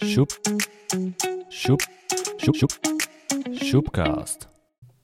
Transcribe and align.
Šup, 0.00 0.32
šup, 1.52 1.80
šup, 2.40 2.52
šup, 2.56 2.72
šupcast. 3.52 4.48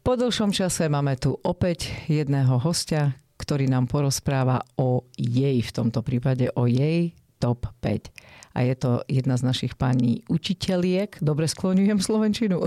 Po 0.01 0.17
dlhšom 0.17 0.57
čase 0.57 0.89
máme 0.89 1.21
tu 1.21 1.37
opäť 1.45 1.93
jedného 2.09 2.57
hostia, 2.57 3.13
ktorý 3.37 3.69
nám 3.69 3.93
porozpráva 3.93 4.65
o 4.81 5.05
jej, 5.21 5.61
v 5.61 5.69
tomto 5.69 6.01
prípade 6.01 6.49
o 6.57 6.65
jej 6.65 7.13
top 7.37 7.69
5. 7.85 8.09
A 8.57 8.65
je 8.65 8.73
to 8.73 9.05
jedna 9.05 9.37
z 9.37 9.45
našich 9.45 9.77
pani 9.77 10.25
učiteľiek. 10.33 11.21
Dobre 11.21 11.45
skloňujem 11.45 12.01
Slovenčinu. 12.01 12.65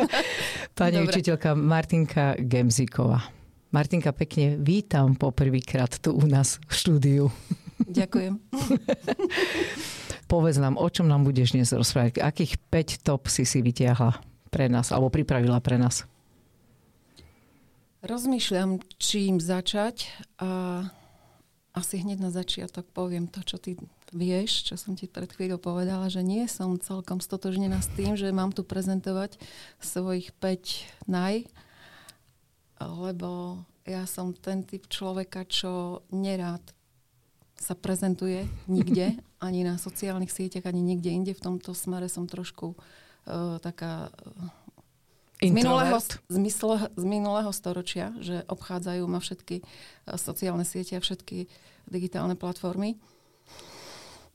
pani 0.78 1.02
Dobre. 1.02 1.10
učiteľka 1.10 1.58
Martinka 1.58 2.38
Gemziková. 2.38 3.34
Martinka, 3.74 4.14
pekne 4.14 4.62
vítam 4.62 5.18
poprvýkrát 5.18 5.90
tu 5.98 6.14
u 6.14 6.22
nás 6.30 6.62
v 6.70 6.72
štúdiu. 6.72 7.24
Ďakujem. 7.82 8.38
Povedz 10.28 10.60
nám, 10.60 10.76
o 10.76 10.84
čom 10.92 11.08
nám 11.08 11.24
budeš 11.24 11.56
dnes 11.56 11.72
rozprávať? 11.72 12.20
Akých 12.20 12.60
5 12.68 13.00
top 13.00 13.32
si 13.32 13.48
si 13.48 13.64
vytiahla 13.64 14.20
pre 14.52 14.68
nás, 14.68 14.92
alebo 14.92 15.08
pripravila 15.08 15.56
pre 15.64 15.80
nás? 15.80 16.04
Rozmýšľam, 18.04 18.78
čím 19.00 19.40
začať 19.40 20.12
a 20.36 20.84
asi 21.72 22.04
hneď 22.04 22.20
na 22.20 22.28
začiatok 22.28 22.84
poviem 22.92 23.24
to, 23.24 23.40
čo 23.40 23.56
ty 23.56 23.80
vieš, 24.12 24.68
čo 24.68 24.76
som 24.76 24.92
ti 24.92 25.08
pred 25.08 25.32
chvíľou 25.32 25.56
povedala, 25.56 26.12
že 26.12 26.20
nie 26.20 26.44
som 26.44 26.76
celkom 26.76 27.24
stotožnená 27.24 27.80
s 27.80 27.88
tým, 27.96 28.12
že 28.12 28.28
mám 28.28 28.52
tu 28.52 28.68
prezentovať 28.68 29.40
svojich 29.80 30.36
5 30.36 31.08
naj, 31.08 31.48
lebo 32.84 33.62
ja 33.88 34.04
som 34.04 34.36
ten 34.36 34.60
typ 34.60 34.84
človeka, 34.92 35.48
čo 35.48 36.04
nerád 36.12 36.60
sa 37.58 37.74
prezentuje 37.74 38.46
nikde, 38.70 39.18
ani 39.46 39.66
na 39.66 39.76
sociálnych 39.76 40.30
sieťach, 40.30 40.66
ani 40.66 40.82
nikde 40.82 41.10
inde. 41.10 41.32
V 41.34 41.44
tomto 41.44 41.74
smere 41.74 42.06
som 42.06 42.30
trošku 42.30 42.74
uh, 42.74 43.58
taká 43.58 44.08
uh, 44.08 44.66
z 45.38 45.54
minulého, 45.54 45.98
z, 46.02 46.38
mysle, 46.42 46.90
z 46.98 47.04
minulého 47.06 47.50
storočia, 47.54 48.10
že 48.18 48.42
obchádzajú 48.50 49.02
ma 49.06 49.22
všetky 49.22 49.62
uh, 49.62 50.18
sociálne 50.18 50.66
siete 50.66 50.98
a 50.98 51.04
všetky 51.04 51.46
digitálne 51.90 52.34
platformy. 52.34 52.98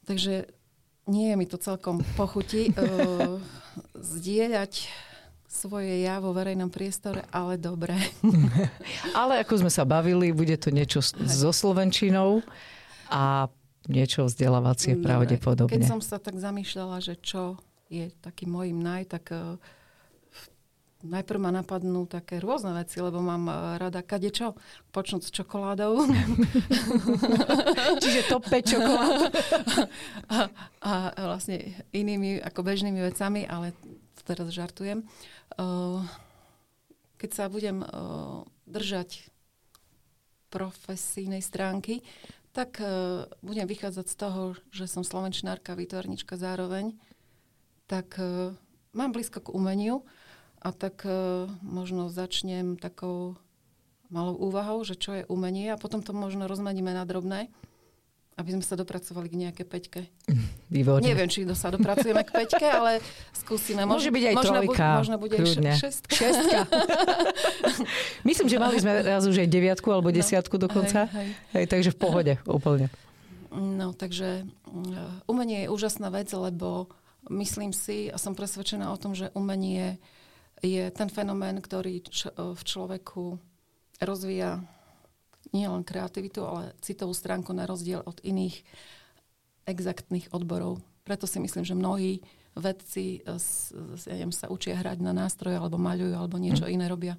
Takže 0.04 0.52
nie 1.08 1.32
je 1.32 1.36
mi 1.36 1.48
to 1.48 1.60
celkom 1.60 2.04
pochutí 2.16 2.72
uh, 2.76 3.40
zdieľať 4.16 4.92
svoje 5.54 6.02
ja 6.02 6.18
vo 6.18 6.34
verejnom 6.34 6.74
priestore, 6.74 7.30
ale 7.30 7.62
dobre. 7.62 7.94
ale 9.20 9.46
ako 9.46 9.62
sme 9.62 9.72
sa 9.72 9.86
bavili, 9.86 10.34
bude 10.34 10.58
to 10.58 10.74
niečo 10.74 11.06
so 11.06 11.54
Slovenčinou 11.54 12.42
a 13.14 13.46
niečo 13.86 14.26
vzdelávacie 14.26 14.98
Dobre. 14.98 15.06
pravdepodobne. 15.06 15.78
Keď 15.78 15.86
som 15.86 16.02
sa 16.02 16.18
tak 16.18 16.42
zamýšľala, 16.42 16.98
že 16.98 17.14
čo 17.22 17.62
je 17.94 18.10
takým 18.26 18.50
mojim 18.50 18.82
naj, 18.82 19.06
tak 19.06 19.30
uh, 19.30 19.60
najprv 21.06 21.38
ma 21.38 21.52
napadnú 21.54 22.10
také 22.10 22.42
rôzne 22.42 22.74
veci, 22.74 22.98
lebo 23.04 23.22
mám 23.22 23.46
uh, 23.46 23.78
rada 23.78 24.02
kadečo, 24.02 24.58
počnúť 24.90 25.22
s 25.22 25.30
čokoládou. 25.30 26.10
Čiže 28.04 28.34
top 28.34 28.50
5 28.50 28.72
čokolád. 28.74 29.20
a, 30.32 30.38
a 30.82 30.92
vlastne 31.22 31.86
inými 31.94 32.42
ako 32.42 32.66
bežnými 32.66 32.98
vecami, 32.98 33.46
ale 33.46 33.78
teraz 34.26 34.50
žartujem. 34.50 35.06
Uh, 35.60 36.02
keď 37.20 37.30
sa 37.32 37.46
budem 37.48 37.80
držať 38.68 39.32
profesijnej 40.52 41.40
stránky, 41.40 42.04
tak 42.54 42.78
uh, 42.80 43.26
budem 43.42 43.66
vychádzať 43.66 44.06
z 44.06 44.16
toho, 44.16 44.42
že 44.70 44.86
som 44.86 45.02
slovenčnárka, 45.02 45.74
výtvarnička 45.74 46.38
zároveň, 46.38 46.94
tak 47.90 48.14
uh, 48.22 48.54
mám 48.94 49.10
blízko 49.10 49.42
k 49.42 49.54
umeniu 49.58 50.06
a 50.62 50.70
tak 50.70 51.02
uh, 51.04 51.50
možno 51.66 52.14
začnem 52.14 52.78
takou 52.78 53.36
malou 54.14 54.38
úvahou, 54.38 54.86
že 54.86 54.94
čo 54.94 55.18
je 55.18 55.26
umenie 55.26 55.74
a 55.74 55.82
potom 55.82 56.06
to 56.06 56.14
možno 56.14 56.46
rozmeníme 56.46 56.94
na 56.94 57.04
drobné 57.10 57.50
aby 58.34 58.50
sme 58.58 58.64
sa 58.66 58.74
dopracovali 58.74 59.28
k 59.30 59.36
nejaké 59.46 59.64
peťke. 59.66 60.10
Výborne. 60.74 61.06
Neviem, 61.06 61.30
či 61.30 61.46
sa 61.54 61.70
dopracujeme 61.70 62.26
k 62.26 62.32
peťke, 62.34 62.66
ale 62.66 62.98
skúsime. 63.34 63.86
Môže 63.86 64.10
byť 64.10 64.24
aj 64.26 64.36
možno 64.36 64.58
trojka. 64.58 64.86
Bu- 64.90 65.00
možno 65.06 65.18
bude 65.22 65.36
kľudne. 65.38 65.72
aj 65.74 65.82
šestka. 65.82 66.12
šestka. 66.18 66.60
Myslím, 68.30 68.48
že 68.50 68.58
mali 68.58 68.78
sme 68.82 69.06
raz 69.06 69.24
už 69.30 69.38
aj 69.38 69.50
deviatku 69.54 69.88
alebo 69.94 70.10
no. 70.10 70.18
desiatku 70.18 70.58
dokonca. 70.58 71.06
Hej, 71.14 71.14
hej. 71.14 71.30
Hej, 71.54 71.66
takže 71.70 71.90
v 71.94 71.98
pohode 72.02 72.34
úplne. 72.50 72.90
No, 73.54 73.94
takže 73.94 74.50
mm, 74.66 75.30
umenie 75.30 75.70
je 75.70 75.70
úžasná 75.70 76.10
vec, 76.10 76.34
lebo 76.34 76.90
myslím 77.30 77.70
si 77.70 78.10
a 78.10 78.18
som 78.18 78.34
presvedčená 78.34 78.90
o 78.90 78.98
tom, 78.98 79.14
že 79.14 79.30
umenie 79.38 80.02
je 80.66 80.90
ten 80.90 81.08
fenomén, 81.08 81.62
ktorý 81.62 82.02
č- 82.02 82.34
v 82.34 82.62
človeku 82.66 83.38
rozvíja 84.02 84.66
nie 85.54 85.70
len 85.70 85.86
kreativitu, 85.86 86.42
ale 86.44 86.74
citovú 86.82 87.14
stránku 87.14 87.54
na 87.54 87.70
rozdiel 87.70 88.02
od 88.02 88.20
iných 88.26 88.66
exaktných 89.70 90.34
odborov. 90.34 90.82
Preto 91.08 91.30
si 91.30 91.40
myslím, 91.40 91.64
že 91.64 91.78
mnohí 91.78 92.20
vedci 92.54 93.26
ja 93.26 94.14
neviem, 94.14 94.34
sa 94.34 94.50
učia 94.50 94.78
hrať 94.78 95.02
na 95.02 95.14
nástroje, 95.14 95.58
alebo 95.58 95.82
maľujú, 95.82 96.14
alebo 96.14 96.38
niečo 96.38 96.70
mm. 96.70 96.74
iné 96.74 96.86
robia. 96.86 97.16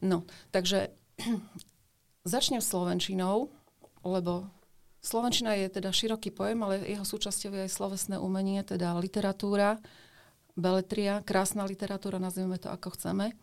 No, 0.00 0.24
takže 0.54 0.94
začnem 2.34 2.62
slovenčinou, 2.62 3.50
lebo 4.06 4.46
slovenčina 5.02 5.58
je 5.58 5.66
teda 5.68 5.90
široký 5.90 6.30
pojem, 6.30 6.62
ale 6.62 6.86
jeho 6.86 7.04
súčasťou 7.04 7.52
je 7.58 7.64
aj 7.66 7.72
slovesné 7.74 8.16
umenie, 8.22 8.62
teda 8.62 8.96
literatúra, 9.02 9.82
beletria, 10.54 11.24
krásna 11.26 11.66
literatúra, 11.66 12.22
nazveme 12.22 12.56
to 12.60 12.70
ako 12.70 12.94
chceme. 12.94 13.34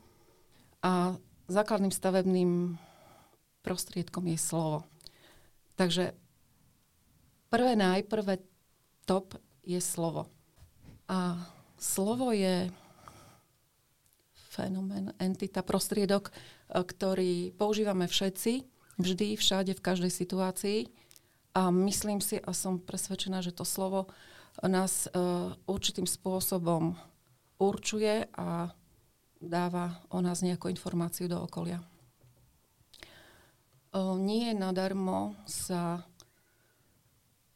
A 0.85 1.17
základným 1.51 1.91
stavebným 1.91 2.79
prostriedkom 3.67 4.23
je 4.31 4.39
slovo. 4.39 4.87
Takže 5.75 6.15
prvé 7.51 7.75
najprvé 7.75 8.39
top 9.03 9.35
je 9.67 9.83
slovo. 9.83 10.31
A 11.11 11.35
slovo 11.75 12.31
je 12.31 12.71
fenomén, 14.31 15.11
entita, 15.19 15.59
prostriedok, 15.59 16.31
e, 16.31 16.33
ktorý 16.79 17.51
používame 17.59 18.07
všetci, 18.07 18.63
vždy, 18.95 19.35
všade, 19.35 19.75
v 19.75 19.85
každej 19.85 20.11
situácii. 20.15 20.79
A 21.51 21.67
myslím 21.69 22.23
si 22.23 22.39
a 22.39 22.55
som 22.55 22.79
presvedčená, 22.79 23.43
že 23.43 23.51
to 23.51 23.65
slovo 23.65 24.07
nás 24.65 25.05
uh, 25.13 25.53
určitým 25.69 26.09
spôsobom 26.09 26.97
určuje 27.61 28.25
a 28.33 28.73
dáva 29.37 30.01
o 30.09 30.17
nás 30.17 30.41
nejakú 30.41 30.69
informáciu 30.69 31.29
do 31.29 31.37
okolia. 31.37 31.81
Nie 34.21 34.53
nadarmo 34.53 35.33
sa 35.49 36.05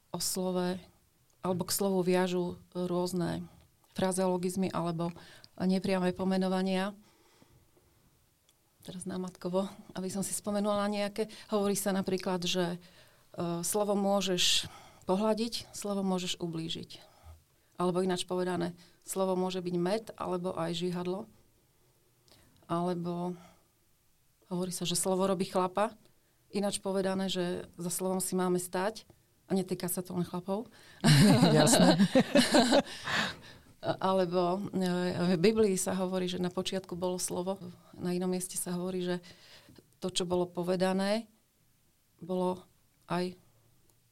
o 0.10 0.18
slove 0.18 0.82
alebo 1.46 1.64
k 1.66 1.76
slovu 1.76 2.02
viažu 2.02 2.58
rôzne 2.74 3.46
frazeologizmy 3.94 4.74
alebo 4.74 5.14
nepriame 5.62 6.10
pomenovania. 6.18 6.98
Teraz 8.82 9.06
námatkovo, 9.06 9.70
aby 9.94 10.10
som 10.10 10.26
si 10.26 10.34
spomenula 10.34 10.90
nejaké. 10.90 11.30
Hovorí 11.54 11.78
sa 11.78 11.94
napríklad, 11.94 12.42
že 12.42 12.82
slovo 13.62 13.94
môžeš 13.94 14.66
pohľadiť, 15.06 15.70
slovo 15.70 16.02
môžeš 16.02 16.42
ublížiť. 16.42 16.98
Alebo 17.78 18.02
ináč 18.02 18.26
povedané, 18.26 18.74
slovo 19.06 19.38
môže 19.38 19.62
byť 19.62 19.76
med 19.78 20.10
alebo 20.18 20.58
aj 20.58 20.74
žihadlo. 20.74 21.30
Alebo 22.66 23.38
hovorí 24.50 24.74
sa, 24.74 24.90
že 24.90 24.98
slovo 24.98 25.30
robí 25.30 25.46
chlapa. 25.46 25.94
Ináč 26.52 26.84
povedané, 26.84 27.32
že 27.32 27.64
za 27.80 27.92
slovom 27.92 28.20
si 28.20 28.36
máme 28.36 28.60
stať 28.60 29.08
a 29.48 29.56
netýka 29.56 29.88
sa 29.88 30.04
to 30.04 30.16
len 30.16 30.28
chlapov. 30.28 30.68
Jasné. 31.56 31.96
Alebo 33.82 34.62
e, 34.78 35.36
v 35.36 35.42
Biblii 35.42 35.74
sa 35.74 35.98
hovorí, 35.98 36.30
že 36.30 36.38
na 36.38 36.54
počiatku 36.54 36.94
bolo 36.94 37.18
slovo, 37.18 37.58
na 37.98 38.14
inom 38.14 38.30
mieste 38.30 38.54
sa 38.54 38.78
hovorí, 38.78 39.02
že 39.02 39.18
to, 39.98 40.14
čo 40.14 40.28
bolo 40.28 40.46
povedané, 40.46 41.26
bolo 42.22 42.62
aj 43.10 43.34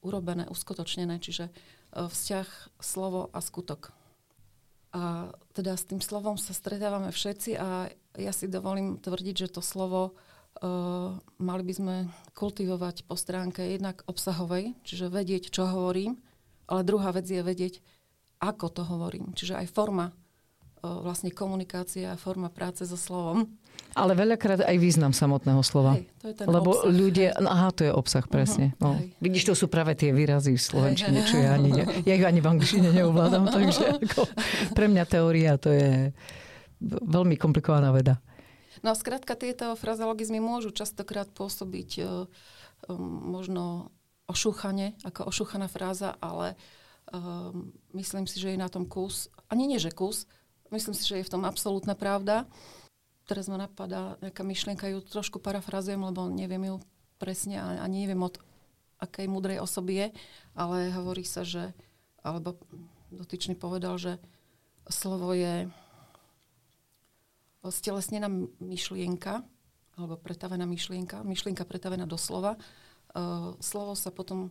urobené, 0.01 0.49
uskutočnené, 0.49 1.21
čiže 1.21 1.47
e, 1.47 1.51
vzťah 1.93 2.81
slovo 2.81 3.29
a 3.29 3.39
skutok. 3.43 3.93
A 4.89 5.29
teda 5.53 5.77
s 5.77 5.85
tým 5.85 6.01
slovom 6.01 6.39
sa 6.41 6.57
stretávame 6.57 7.13
všetci 7.13 7.51
a 7.61 7.93
ja 8.17 8.31
si 8.33 8.49
dovolím 8.49 8.97
tvrdiť, 8.97 9.35
že 9.45 9.53
to 9.53 9.61
slovo 9.61 10.17
Uh, 10.59 11.15
mali 11.39 11.63
by 11.63 11.73
sme 11.73 11.95
kultivovať 12.35 13.07
po 13.07 13.15
stránke 13.15 13.63
jednak 13.63 14.03
obsahovej, 14.09 14.75
čiže 14.83 15.07
vedieť, 15.07 15.53
čo 15.53 15.69
hovorím, 15.69 16.19
ale 16.67 16.83
druhá 16.83 17.15
vec 17.15 17.29
je 17.29 17.39
vedieť, 17.39 17.79
ako 18.43 18.67
to 18.67 18.83
hovorím. 18.83 19.31
Čiže 19.35 19.55
aj 19.55 19.67
forma 19.71 20.11
vlastne 20.79 21.31
komunikácia 21.35 22.15
a 22.15 22.19
forma 22.19 22.47
práce 22.47 22.87
so 22.87 22.95
slovom. 22.95 23.51
Ale 23.95 24.15
veľakrát 24.15 24.63
aj 24.63 24.77
význam 24.79 25.11
samotného 25.11 25.59
slova. 25.63 25.97
Hej, 25.97 26.07
to 26.19 26.25
je 26.31 26.35
ten 26.35 26.45
Lebo 26.47 26.71
obsah, 26.71 26.91
ľudia, 26.91 27.29
no 27.39 27.49
aha, 27.51 27.69
to 27.73 27.81
je 27.87 27.91
obsah, 27.91 28.23
presne. 28.27 28.75
Mhm, 28.75 28.79
no. 28.79 28.89
hej. 28.95 29.07
Vidíš, 29.19 29.43
to 29.51 29.55
sú 29.55 29.65
práve 29.67 29.95
tie 29.95 30.15
výrazy 30.15 30.55
v 30.55 30.61
slovenčine, 30.61 31.19
čo 31.27 31.35
ja 31.39 31.55
ani, 31.55 31.69
ne, 31.73 31.83
ja 32.03 32.13
ich 32.15 32.23
ani 32.23 32.39
v 32.39 32.47
angličtine 32.47 32.95
neovládam, 32.95 33.49
takže 33.51 33.83
ako, 34.07 34.23
pre 34.75 34.87
mňa 34.87 35.03
teória 35.07 35.59
to 35.59 35.71
je 35.73 36.15
veľmi 36.83 37.35
komplikovaná 37.35 37.91
veda. 37.91 38.19
No 38.79 38.91
a 38.91 38.95
skrátka 38.95 39.35
tieto 39.35 39.75
frazologizmy 39.75 40.39
môžu 40.39 40.71
častokrát 40.71 41.27
pôsobiť 41.31 41.89
e, 41.99 42.01
um, 42.03 42.95
možno 43.35 43.91
ošúchane, 44.29 44.95
ako 45.03 45.27
ošúchaná 45.27 45.65
fráza, 45.65 46.13
ale 46.21 46.53
um, 47.09 47.73
myslím 47.97 48.29
si, 48.29 48.37
že 48.37 48.53
je 48.53 48.61
na 48.61 48.69
tom 48.69 48.85
kus, 48.85 49.27
ani 49.49 49.65
nie, 49.65 49.81
že 49.81 49.89
kus, 49.89 50.29
myslím 50.69 50.93
si, 50.93 51.03
že 51.03 51.17
je 51.19 51.27
v 51.27 51.33
tom 51.33 51.43
absolútna 51.49 51.97
pravda. 51.97 52.45
Teraz 53.25 53.49
ma 53.49 53.57
napadá 53.57 54.21
nejaká 54.21 54.45
myšlienka, 54.45 54.89
ju 54.89 55.01
trošku 55.01 55.41
parafrazujem, 55.41 56.01
lebo 56.01 56.29
neviem 56.29 56.61
ju 56.69 56.75
presne 57.17 57.57
a 57.57 57.81
ani 57.81 58.05
neviem 58.05 58.21
od 58.21 58.37
akej 59.01 59.27
mudrej 59.27 59.59
osoby 59.63 59.93
je, 60.05 60.07
ale 60.53 60.93
hovorí 60.93 61.25
sa, 61.25 61.41
že, 61.41 61.73
alebo 62.21 62.59
dotyčný 63.09 63.57
povedal, 63.57 63.97
že 63.97 64.21
slovo 64.89 65.33
je 65.33 65.69
stelesnená 67.67 68.31
myšlienka, 68.63 69.43
alebo 69.99 70.15
pretavená 70.15 70.63
myšlienka, 70.63 71.27
myšlienka 71.27 71.67
pretavená 71.67 72.07
do 72.07 72.15
slova. 72.15 72.55
Uh, 73.11 73.59
slovo 73.59 73.99
sa 73.99 74.15
potom 74.15 74.47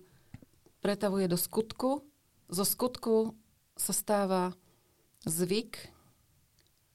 pretavuje 0.84 1.24
do 1.24 1.40
skutku. 1.40 2.04
Zo 2.52 2.64
skutku 2.68 3.32
sa 3.80 3.96
stáva 3.96 4.52
zvyk 5.24 5.88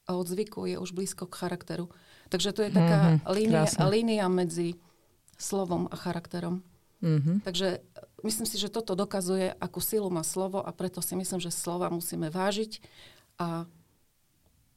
a 0.06 0.14
od 0.20 0.28
zvyku 0.30 0.70
je 0.70 0.78
už 0.78 0.94
blízko 0.94 1.26
k 1.26 1.34
charakteru. 1.34 1.90
Takže 2.30 2.54
to 2.54 2.62
je 2.62 2.72
taká 2.74 2.98
Mhm, 3.18 3.18
línia, 3.34 3.64
krásne. 3.66 3.90
línia 3.90 4.28
medzi 4.30 4.76
slovom 5.40 5.90
a 5.90 5.96
charakterom. 5.98 6.62
Mhm. 7.02 7.42
Takže 7.44 7.82
myslím 8.24 8.48
si, 8.48 8.56
že 8.62 8.70
toto 8.72 8.96
dokazuje, 8.96 9.52
akú 9.60 9.82
silu 9.82 10.08
má 10.14 10.22
slovo 10.24 10.62
a 10.62 10.72
preto 10.72 11.02
si 11.02 11.16
myslím, 11.18 11.40
že 11.42 11.52
slova 11.52 11.90
musíme 11.90 12.30
vážiť 12.30 12.80
a 13.42 13.66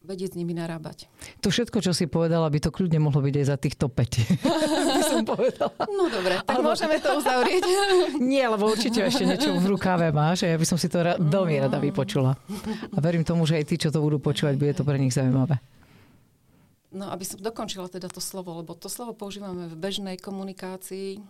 vedieť 0.07 0.33
s 0.33 0.37
nimi 0.39 0.55
narábať. 0.55 1.11
To 1.43 1.51
všetko, 1.51 1.83
čo 1.83 1.91
si 1.91 2.07
povedala, 2.07 2.47
by 2.47 2.63
to 2.63 2.71
kľudne 2.71 3.03
mohlo 3.03 3.19
byť 3.19 3.35
aj 3.43 3.47
za 3.51 3.57
týchto 3.59 3.91
5. 3.91 4.47
by 4.97 5.03
som 5.03 5.23
povedala. 5.27 5.75
No 5.91 6.07
dobre, 6.07 6.39
tak 6.41 6.55
Alebo- 6.55 6.71
môžeme 6.71 6.97
to 7.03 7.11
uzavrieť. 7.19 7.63
Nie, 8.33 8.47
lebo 8.47 8.71
určite 8.71 9.03
ešte 9.03 9.27
niečo 9.27 9.51
v 9.59 9.67
rukáve 9.67 10.09
máš 10.15 10.47
a 10.47 10.55
ja 10.55 10.57
by 10.57 10.67
som 10.67 10.79
si 10.79 10.87
to 10.87 11.03
ra- 11.03 11.19
veľmi 11.19 11.59
rada 11.59 11.83
vypočula. 11.83 12.39
A 12.95 12.99
verím 13.03 13.27
tomu, 13.27 13.45
že 13.45 13.59
aj 13.59 13.65
tí, 13.67 13.77
čo 13.77 13.91
to 13.91 13.99
budú 13.99 14.23
počúvať, 14.23 14.55
bude 14.55 14.73
to 14.73 14.87
pre 14.87 14.97
nich 14.97 15.13
zaujímavé. 15.13 15.59
No, 16.95 17.13
aby 17.13 17.27
som 17.27 17.43
dokončila 17.43 17.91
teda 17.91 18.09
to 18.09 18.23
slovo, 18.23 18.57
lebo 18.57 18.73
to 18.73 18.89
slovo 18.89 19.13
používame 19.13 19.69
v 19.69 19.77
bežnej 19.77 20.17
komunikácii, 20.17 21.21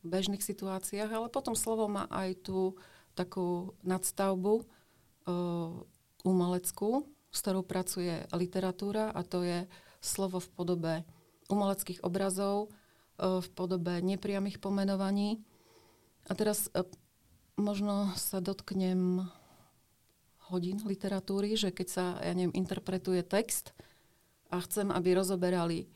v 0.00 0.06
bežných 0.06 0.44
situáciách, 0.44 1.10
ale 1.10 1.26
potom 1.32 1.58
slovo 1.58 1.90
má 1.90 2.06
aj 2.12 2.44
tú 2.44 2.78
takú 3.18 3.74
nadstavbu 3.82 4.62
uh, 4.62 5.82
umeleckú, 6.22 7.02
s 7.30 7.38
ktorou 7.42 7.62
pracuje 7.62 8.26
literatúra 8.34 9.14
a 9.14 9.22
to 9.22 9.46
je 9.46 9.64
slovo 10.02 10.42
v 10.42 10.48
podobe 10.54 10.92
umeleckých 11.50 12.02
obrazov, 12.02 12.70
uh, 13.18 13.38
v 13.38 13.48
podobe 13.54 14.02
nepriamých 14.02 14.58
pomenovaní. 14.58 15.42
A 16.26 16.34
teraz 16.34 16.70
uh, 16.74 16.86
možno 17.58 18.10
sa 18.18 18.42
dotknem 18.42 19.26
hodín 20.50 20.82
literatúry, 20.82 21.54
že 21.54 21.70
keď 21.70 21.88
sa, 21.88 22.04
ja 22.18 22.34
neviem, 22.34 22.54
interpretuje 22.58 23.22
text, 23.22 23.70
a 24.50 24.58
chcem, 24.66 24.90
aby 24.90 25.14
rozoberali 25.14 25.86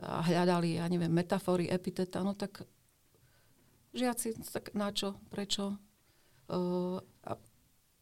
a 0.00 0.24
hľadali, 0.24 0.80
ja 0.80 0.88
neviem, 0.88 1.12
metafory, 1.12 1.68
epiteta, 1.68 2.24
no 2.24 2.32
tak 2.32 2.64
žiaci, 3.92 4.40
tak 4.48 4.72
na 4.72 4.94
čo, 4.94 5.18
prečo? 5.28 5.76
Uh, 6.48 7.02
a 7.26 7.36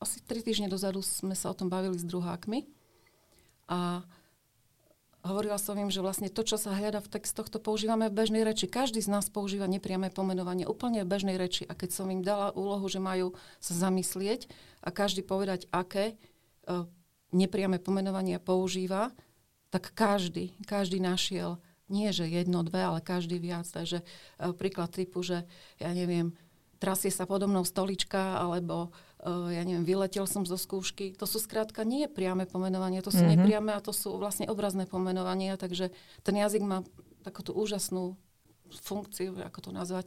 asi 0.00 0.20
tri 0.25 0.44
týždne 0.44 0.69
dozadu 0.69 1.00
sme 1.00 1.32
sa 1.32 1.52
o 1.52 1.56
tom 1.56 1.72
bavili 1.72 1.96
s 1.96 2.04
druhákmi 2.04 2.69
a 3.66 4.04
hovorila 5.26 5.58
som 5.58 5.75
im, 5.75 5.90
že 5.90 5.98
vlastne 5.98 6.31
to, 6.31 6.46
čo 6.46 6.54
sa 6.54 6.70
hľada 6.70 7.02
v 7.02 7.19
textoch, 7.19 7.50
to 7.50 7.58
používame 7.58 8.06
v 8.06 8.14
bežnej 8.14 8.46
reči. 8.46 8.70
Každý 8.70 9.02
z 9.02 9.10
nás 9.10 9.26
používa 9.26 9.66
nepriame 9.66 10.08
pomenovanie 10.14 10.64
úplne 10.64 11.02
v 11.02 11.10
bežnej 11.10 11.34
reči. 11.34 11.66
A 11.66 11.75
keď 11.75 11.90
som 11.90 12.06
im 12.08 12.22
dala 12.22 12.54
úlohu, 12.54 12.87
že 12.87 13.02
majú 13.02 13.34
sa 13.58 13.75
zamyslieť 13.75 14.46
a 14.87 14.94
každý 14.94 15.26
povedať, 15.26 15.66
aké 15.75 16.14
uh, 16.14 16.87
nepriame 17.34 17.82
pomenovanie 17.82 18.38
používa, 18.38 19.10
tak 19.75 19.90
každý, 19.98 20.54
každý 20.62 21.02
našiel 21.02 21.58
nie, 21.90 22.10
že 22.10 22.26
jedno, 22.26 22.62
dve, 22.62 22.82
ale 22.82 23.02
každý 23.02 23.43
viac. 23.43 23.66
Takže 23.66 24.06
uh, 24.06 24.54
príklad 24.54 24.94
typu, 24.94 25.26
že 25.26 25.43
ja 25.82 25.90
neviem, 25.90 26.38
trasie 26.76 27.11
sa 27.12 27.25
podo 27.25 27.49
mnou 27.49 27.64
stolička, 27.64 28.40
alebo 28.40 28.93
uh, 29.25 29.49
ja 29.52 29.62
neviem, 29.64 29.84
vyletel 29.84 30.28
som 30.28 30.44
zo 30.44 30.61
skúšky. 30.61 31.17
To 31.17 31.25
sú 31.25 31.40
skrátka 31.40 31.82
nie 31.82 32.06
priame 32.06 32.44
pomenovania, 32.44 33.05
to 33.05 33.11
sú 33.11 33.23
Mhm. 33.23 33.26
mm-hmm. 33.26 33.43
nepriame 33.43 33.73
a 33.73 33.81
to 33.81 33.93
sú 33.93 34.17
vlastne 34.20 34.46
obrazné 34.49 34.84
pomenovania, 34.84 35.56
takže 35.56 35.90
ten 36.23 36.37
jazyk 36.37 36.62
má 36.62 36.84
takúto 37.25 37.56
úžasnú 37.56 38.14
funkciu, 38.70 39.34
ako 39.43 39.58
to 39.58 39.70
nazvať, 39.73 40.06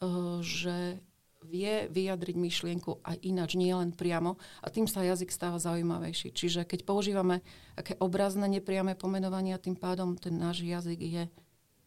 uh, 0.00 0.40
že 0.40 1.00
vie 1.42 1.90
vyjadriť 1.90 2.36
myšlienku 2.38 3.02
aj 3.02 3.18
ináč, 3.26 3.58
nie 3.58 3.74
len 3.74 3.90
priamo 3.90 4.38
a 4.62 4.70
tým 4.70 4.86
sa 4.86 5.02
jazyk 5.02 5.34
stáva 5.34 5.58
zaujímavejší. 5.58 6.30
Čiže 6.30 6.62
keď 6.62 6.86
používame 6.86 7.42
také 7.74 7.98
obrazné 7.98 8.46
nepriame 8.46 8.94
pomenovania, 8.94 9.58
tým 9.58 9.74
pádom 9.74 10.14
ten 10.14 10.38
náš 10.38 10.62
jazyk 10.62 11.00
je 11.02 11.22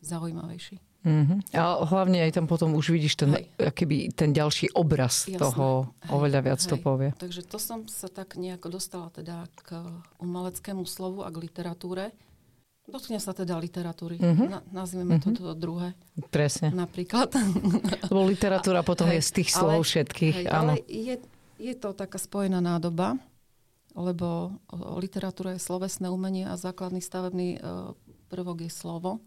zaujímavejší. 0.03 0.83
Mhm. 1.05 1.53
A 1.53 1.85
hlavne 1.85 2.25
aj 2.25 2.33
tam 2.33 2.49
potom 2.49 2.73
už 2.73 2.89
vidíš 2.89 3.13
ten, 3.15 3.37
akýby, 3.61 4.09
ten 4.09 4.33
ďalší 4.33 4.73
obraz 4.73 5.29
Jasné. 5.29 5.37
toho, 5.37 5.93
Hej, 6.01 6.09
oveľa 6.09 6.39
viac 6.41 6.61
to 6.65 6.75
hej. 6.75 6.81
povie. 6.81 7.09
Takže 7.13 7.41
to 7.45 7.61
som 7.61 7.85
sa 7.85 8.09
tak 8.09 8.33
nejako 8.35 8.73
dostala 8.73 9.13
teda 9.13 9.45
k 9.61 9.85
umeleckému 10.17 10.81
slovu 10.83 11.21
a 11.21 11.29
k 11.29 11.37
literatúre. 11.37 12.09
Dotknem 12.85 13.17
sa 13.17 13.33
teda 13.33 13.57
literatúry. 13.57 14.17
Mhm. 14.17 14.45
Na, 14.49 14.59
nazvime 14.69 15.17
to 15.21 15.29
to 15.29 15.53
druhé 15.53 15.93
Presne. 16.29 16.69
napríklad. 16.69 17.33
Lebo 18.09 18.25
literatúra 18.25 18.81
potom 18.81 19.05
Hej, 19.09 19.21
je 19.21 19.27
z 19.29 19.31
tých 19.41 19.49
ale- 19.53 19.57
slov 19.61 19.81
všetkých. 19.85 20.35
Hej, 20.41 20.47
áno. 20.49 20.73
ale 20.73 20.85
je, 20.89 21.15
je 21.61 21.73
to 21.77 21.93
taká 21.93 22.17
spojená 22.17 22.61
nádoba, 22.61 23.17
lebo 23.95 24.51
literatúra 24.99 25.55
je 25.55 25.61
slovesné 25.63 26.11
umenie 26.11 26.43
a 26.43 26.59
základný 26.59 26.99
stavebný 26.99 27.55
e, 27.55 27.59
prvok 28.27 28.67
je 28.67 28.71
slovo. 28.73 29.23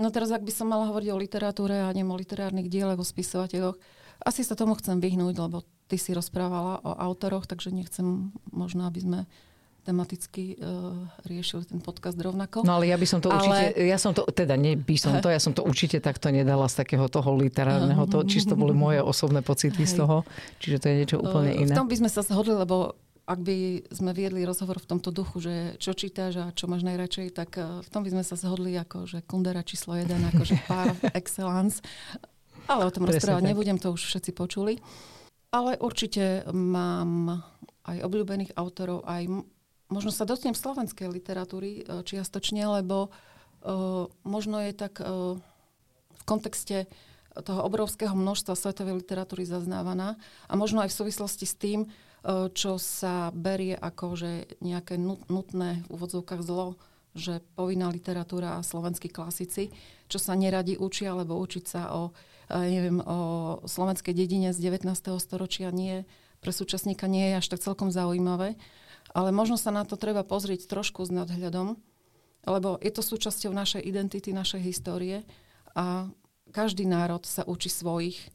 No 0.00 0.08
teraz, 0.08 0.32
ak 0.32 0.40
by 0.40 0.52
som 0.52 0.72
mala 0.72 0.88
hovoriť 0.88 1.08
o 1.12 1.20
literatúre 1.20 1.84
a 1.84 1.92
nie 1.92 2.02
o 2.02 2.16
literárnych 2.16 2.72
dielach, 2.72 2.96
o 2.96 3.04
spisovateľoch, 3.04 3.76
asi 4.24 4.40
sa 4.44 4.56
tomu 4.56 4.72
chcem 4.80 4.96
vyhnúť, 5.00 5.36
lebo 5.36 5.64
ty 5.88 6.00
si 6.00 6.16
rozprávala 6.16 6.80
o 6.80 6.92
autoroch, 6.96 7.44
takže 7.44 7.72
nechcem 7.72 8.32
možno, 8.48 8.88
aby 8.88 9.00
sme 9.00 9.20
tematicky 9.80 10.60
uh, 10.60 11.08
riešili 11.24 11.64
ten 11.64 11.80
podcast 11.80 12.20
rovnako. 12.20 12.68
No 12.68 12.76
ale 12.76 12.92
ja 12.92 13.00
by 13.00 13.06
som 13.08 13.24
to 13.24 13.32
Ale- 13.32 13.40
určite, 13.40 13.80
ja 13.80 13.96
som 13.96 14.12
to, 14.12 14.28
teda 14.28 14.52
nie 14.60 14.76
by 14.76 14.96
som 15.00 15.16
to, 15.24 15.32
ja 15.32 15.40
som 15.40 15.56
to 15.56 15.64
určite 15.64 16.04
takto 16.04 16.28
nedala 16.28 16.68
z 16.68 16.84
takého 16.84 17.08
toho 17.08 17.32
literárneho, 17.32 18.04
to 18.04 18.20
čisto 18.32 18.60
boli 18.60 18.76
moje 18.76 19.00
osobné 19.00 19.40
pocity 19.40 19.88
z 19.88 19.96
Hej. 19.96 20.00
toho, 20.04 20.16
čiže 20.60 20.76
to 20.84 20.86
je 20.92 20.94
niečo 21.00 21.16
úplne 21.20 21.52
Uh, 21.56 21.64
iné. 21.64 21.72
V 21.72 21.80
tom 21.80 21.88
by 21.88 21.96
sme 21.96 22.10
sa 22.12 22.20
zhodli, 22.20 22.52
lebo 22.52 22.92
ak 23.30 23.38
by 23.46 23.86
sme 23.94 24.10
viedli 24.10 24.42
rozhovor 24.42 24.82
v 24.82 24.90
tomto 24.90 25.14
duchu, 25.14 25.38
že 25.38 25.54
čo 25.78 25.94
čítaš 25.94 26.42
a 26.42 26.50
čo 26.50 26.66
máš 26.66 26.82
najradšej, 26.82 27.30
tak 27.30 27.54
uh, 27.54 27.78
v 27.78 27.88
tom 27.94 28.02
by 28.02 28.10
sme 28.10 28.24
sa 28.26 28.34
zhodli 28.34 28.74
ako, 28.74 29.06
že 29.06 29.22
Kundera 29.22 29.62
číslo 29.62 29.94
1, 29.94 30.10
akože 30.34 30.66
par 30.66 30.98
excellence. 31.18 31.78
Ale 32.66 32.90
o 32.90 32.90
tom 32.90 33.06
Presne 33.06 33.22
rozprávať 33.22 33.42
tak. 33.46 33.50
nebudem, 33.54 33.78
to 33.78 33.94
už 33.94 34.02
všetci 34.02 34.34
počuli. 34.34 34.82
Ale 35.54 35.78
určite 35.78 36.42
mám 36.50 37.42
aj 37.86 38.02
obľúbených 38.02 38.54
autorov, 38.58 39.06
aj 39.06 39.30
možno 39.90 40.10
sa 40.10 40.26
dotknem 40.26 40.58
slovenskej 40.58 41.06
literatúry 41.06 41.86
uh, 41.86 42.02
čiastočne, 42.02 42.66
lebo 42.82 43.14
uh, 43.62 44.10
možno 44.26 44.58
je 44.58 44.74
tak 44.74 44.98
uh, 44.98 45.38
v 46.18 46.22
kontexte 46.26 46.90
toho 47.30 47.62
obrovského 47.62 48.10
množstva 48.10 48.58
svetovej 48.58 49.06
literatúry 49.06 49.46
zaznávaná 49.46 50.18
a 50.50 50.58
možno 50.58 50.82
aj 50.82 50.90
v 50.90 50.98
súvislosti 50.98 51.46
s 51.46 51.54
tým, 51.54 51.86
čo 52.28 52.76
sa 52.76 53.32
berie 53.32 53.72
ako 53.72 54.06
že 54.12 54.32
nejaké 54.60 55.00
nut- 55.00 55.24
nutné 55.32 55.80
v 55.88 55.88
úvodzovkách 55.88 56.44
zlo, 56.44 56.76
že 57.16 57.42
povinná 57.58 57.90
literatúra 57.90 58.60
a 58.60 58.66
slovenskí 58.66 59.10
klasici, 59.10 59.72
čo 60.06 60.18
sa 60.22 60.38
neradi 60.38 60.78
učia, 60.78 61.16
alebo 61.16 61.40
učiť 61.42 61.64
sa 61.66 61.90
o, 61.96 62.12
uh, 62.12 62.64
neviem, 62.66 63.02
o 63.02 63.18
slovenskej 63.66 64.14
dedine 64.14 64.54
z 64.54 64.58
19. 64.62 64.86
storočia 65.18 65.74
nie, 65.74 66.06
pre 66.38 66.54
súčasníka 66.54 67.10
nie 67.10 67.34
je 67.34 67.38
až 67.42 67.46
tak 67.50 67.60
celkom 67.64 67.90
zaujímavé. 67.90 68.54
Ale 69.10 69.34
možno 69.34 69.58
sa 69.58 69.74
na 69.74 69.82
to 69.82 69.98
treba 69.98 70.22
pozrieť 70.22 70.70
trošku 70.70 71.02
s 71.02 71.10
nadhľadom, 71.10 71.74
lebo 72.46 72.78
je 72.78 72.90
to 72.94 73.02
súčasťou 73.02 73.50
našej 73.50 73.82
identity, 73.82 74.30
našej 74.30 74.62
histórie 74.62 75.26
a 75.74 76.06
každý 76.54 76.86
národ 76.86 77.26
sa 77.26 77.42
učí 77.42 77.66
svojich. 77.66 78.30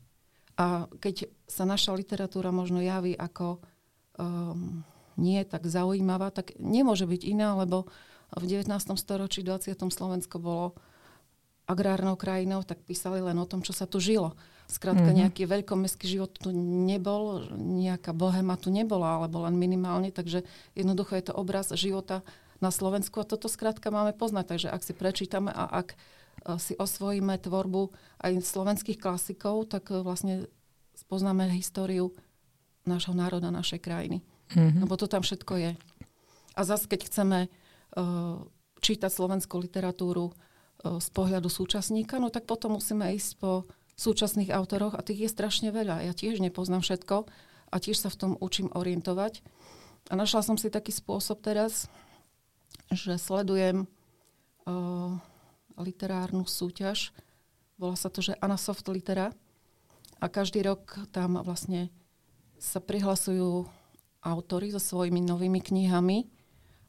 A 0.56 0.88
keď 1.00 1.32
sa 1.48 1.63
naša 1.63 1.96
literatúra 1.96 2.51
možno 2.51 2.84
javí 2.84 3.15
ako 3.15 3.63
um, 4.20 4.84
nie 5.16 5.40
je 5.44 5.48
tak 5.48 5.64
zaujímavá, 5.68 6.32
tak 6.32 6.56
nemôže 6.60 7.08
byť 7.08 7.22
iná, 7.24 7.56
lebo 7.56 7.88
v 8.36 8.46
19. 8.48 8.68
storočí, 9.00 9.46
20. 9.46 9.80
Slovensko 9.80 10.42
bolo 10.42 10.76
agrárnou 11.66 12.14
krajinou, 12.14 12.62
tak 12.62 12.84
písali 12.86 13.22
len 13.22 13.38
o 13.42 13.50
tom, 13.50 13.66
čo 13.66 13.74
sa 13.74 13.90
tu 13.90 13.98
žilo. 13.98 14.38
Skrátka 14.66 15.10
mm-hmm. 15.10 15.22
nejaký 15.26 15.44
veľkomestský 15.46 16.06
život 16.10 16.34
tu 16.38 16.50
nebol, 16.54 17.46
nejaká 17.54 18.14
bohema 18.14 18.58
tu 18.58 18.74
nebola, 18.74 19.22
alebo 19.22 19.46
len 19.46 19.58
minimálne, 19.58 20.10
takže 20.10 20.46
jednoducho 20.74 21.18
je 21.18 21.26
to 21.30 21.38
obraz 21.38 21.74
života 21.74 22.22
na 22.62 22.70
Slovensku 22.74 23.22
a 23.22 23.30
toto 23.30 23.50
skrátka 23.50 23.94
máme 23.94 24.14
poznať. 24.14 24.46
Takže 24.58 24.68
ak 24.74 24.82
si 24.82 24.94
prečítame 24.94 25.54
a 25.54 25.70
ak 25.86 25.94
e, 25.94 25.98
si 26.58 26.74
osvojíme 26.78 27.38
tvorbu 27.42 27.94
aj 28.22 28.42
slovenských 28.42 28.98
klasikov, 28.98 29.70
tak 29.70 29.90
e, 29.94 30.02
vlastne 30.02 30.50
spoznáme 30.98 31.50
históriu 31.54 32.14
nášho 32.86 33.13
národa, 33.18 33.50
našej 33.50 33.82
krajiny. 33.82 34.22
Mm-hmm. 34.54 34.82
Lebo 34.86 34.94
to 34.96 35.10
tam 35.10 35.25
všetko 35.25 35.54
je. 35.58 35.72
A 36.56 36.62
zase, 36.63 36.86
keď 36.88 37.10
chceme 37.10 37.39
uh, 37.50 38.39
čítať 38.80 39.12
slovenskú 39.12 39.58
literatúru 39.60 40.32
uh, 40.32 41.01
z 41.01 41.08
pohľadu 41.12 41.50
súčasníka, 41.50 42.22
no 42.22 42.30
tak 42.30 42.46
potom 42.46 42.77
musíme 42.77 43.10
ísť 43.18 43.32
po 43.42 43.65
súčasných 43.96 44.54
autoroch 44.54 44.94
a 44.94 45.01
tých 45.01 45.27
je 45.27 45.30
strašne 45.34 45.70
veľa. 45.72 46.06
Ja 46.06 46.13
tiež 46.13 46.44
nepoznám 46.44 46.84
všetko 46.84 47.25
a 47.72 47.75
tiež 47.80 47.98
sa 47.98 48.13
v 48.13 48.20
tom 48.20 48.32
učím 48.38 48.70
orientovať. 48.72 49.42
A 50.12 50.13
našla 50.13 50.46
som 50.46 50.56
si 50.56 50.70
taký 50.70 50.94
spôsob 50.94 51.42
teraz, 51.42 51.89
že 52.94 53.18
sledujem 53.18 53.89
uh, 54.70 55.18
literárnu 55.80 56.46
súťaž. 56.46 57.10
Volá 57.82 57.98
sa 57.98 58.13
to, 58.13 58.22
že 58.22 58.38
Anasoft 58.39 58.86
Litera. 58.88 59.34
A 60.24 60.32
každý 60.32 60.63
rok 60.63 60.96
tam 61.12 61.36
vlastne 61.44 61.92
sa 62.66 62.82
prihlasujú 62.82 63.70
autory 64.26 64.74
so 64.74 64.82
svojimi 64.82 65.22
novými 65.22 65.62
knihami. 65.62 66.26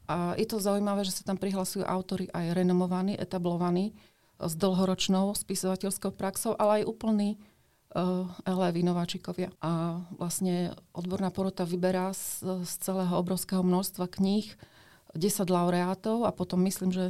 A 0.09 0.33
je 0.39 0.47
to 0.49 0.57
zaujímavé, 0.57 1.05
že 1.05 1.21
sa 1.21 1.23
tam 1.27 1.37
prihlasujú 1.37 1.85
autory 1.85 2.25
aj 2.33 2.57
renomovaní, 2.57 3.13
etablovaní, 3.13 3.93
s 4.37 4.53
dlhoročnou 4.53 5.33
spisovateľskou 5.33 6.13
praxou, 6.13 6.53
ale 6.57 6.81
aj 6.81 6.83
eh, 6.85 7.37
eleví 8.45 8.81
nováčikovia. 8.81 9.53
A 9.61 10.01
vlastne 10.17 10.73
odborná 10.93 11.29
porota 11.29 11.65
vyberá 11.65 12.13
z, 12.13 12.41
z 12.65 12.71
celého 12.81 13.13
obrovského 13.17 13.61
množstva 13.61 14.05
kníh 14.09 14.49
10 15.17 15.49
laureátov 15.49 16.25
a 16.25 16.31
potom 16.33 16.61
myslím, 16.65 16.93
že 16.93 17.05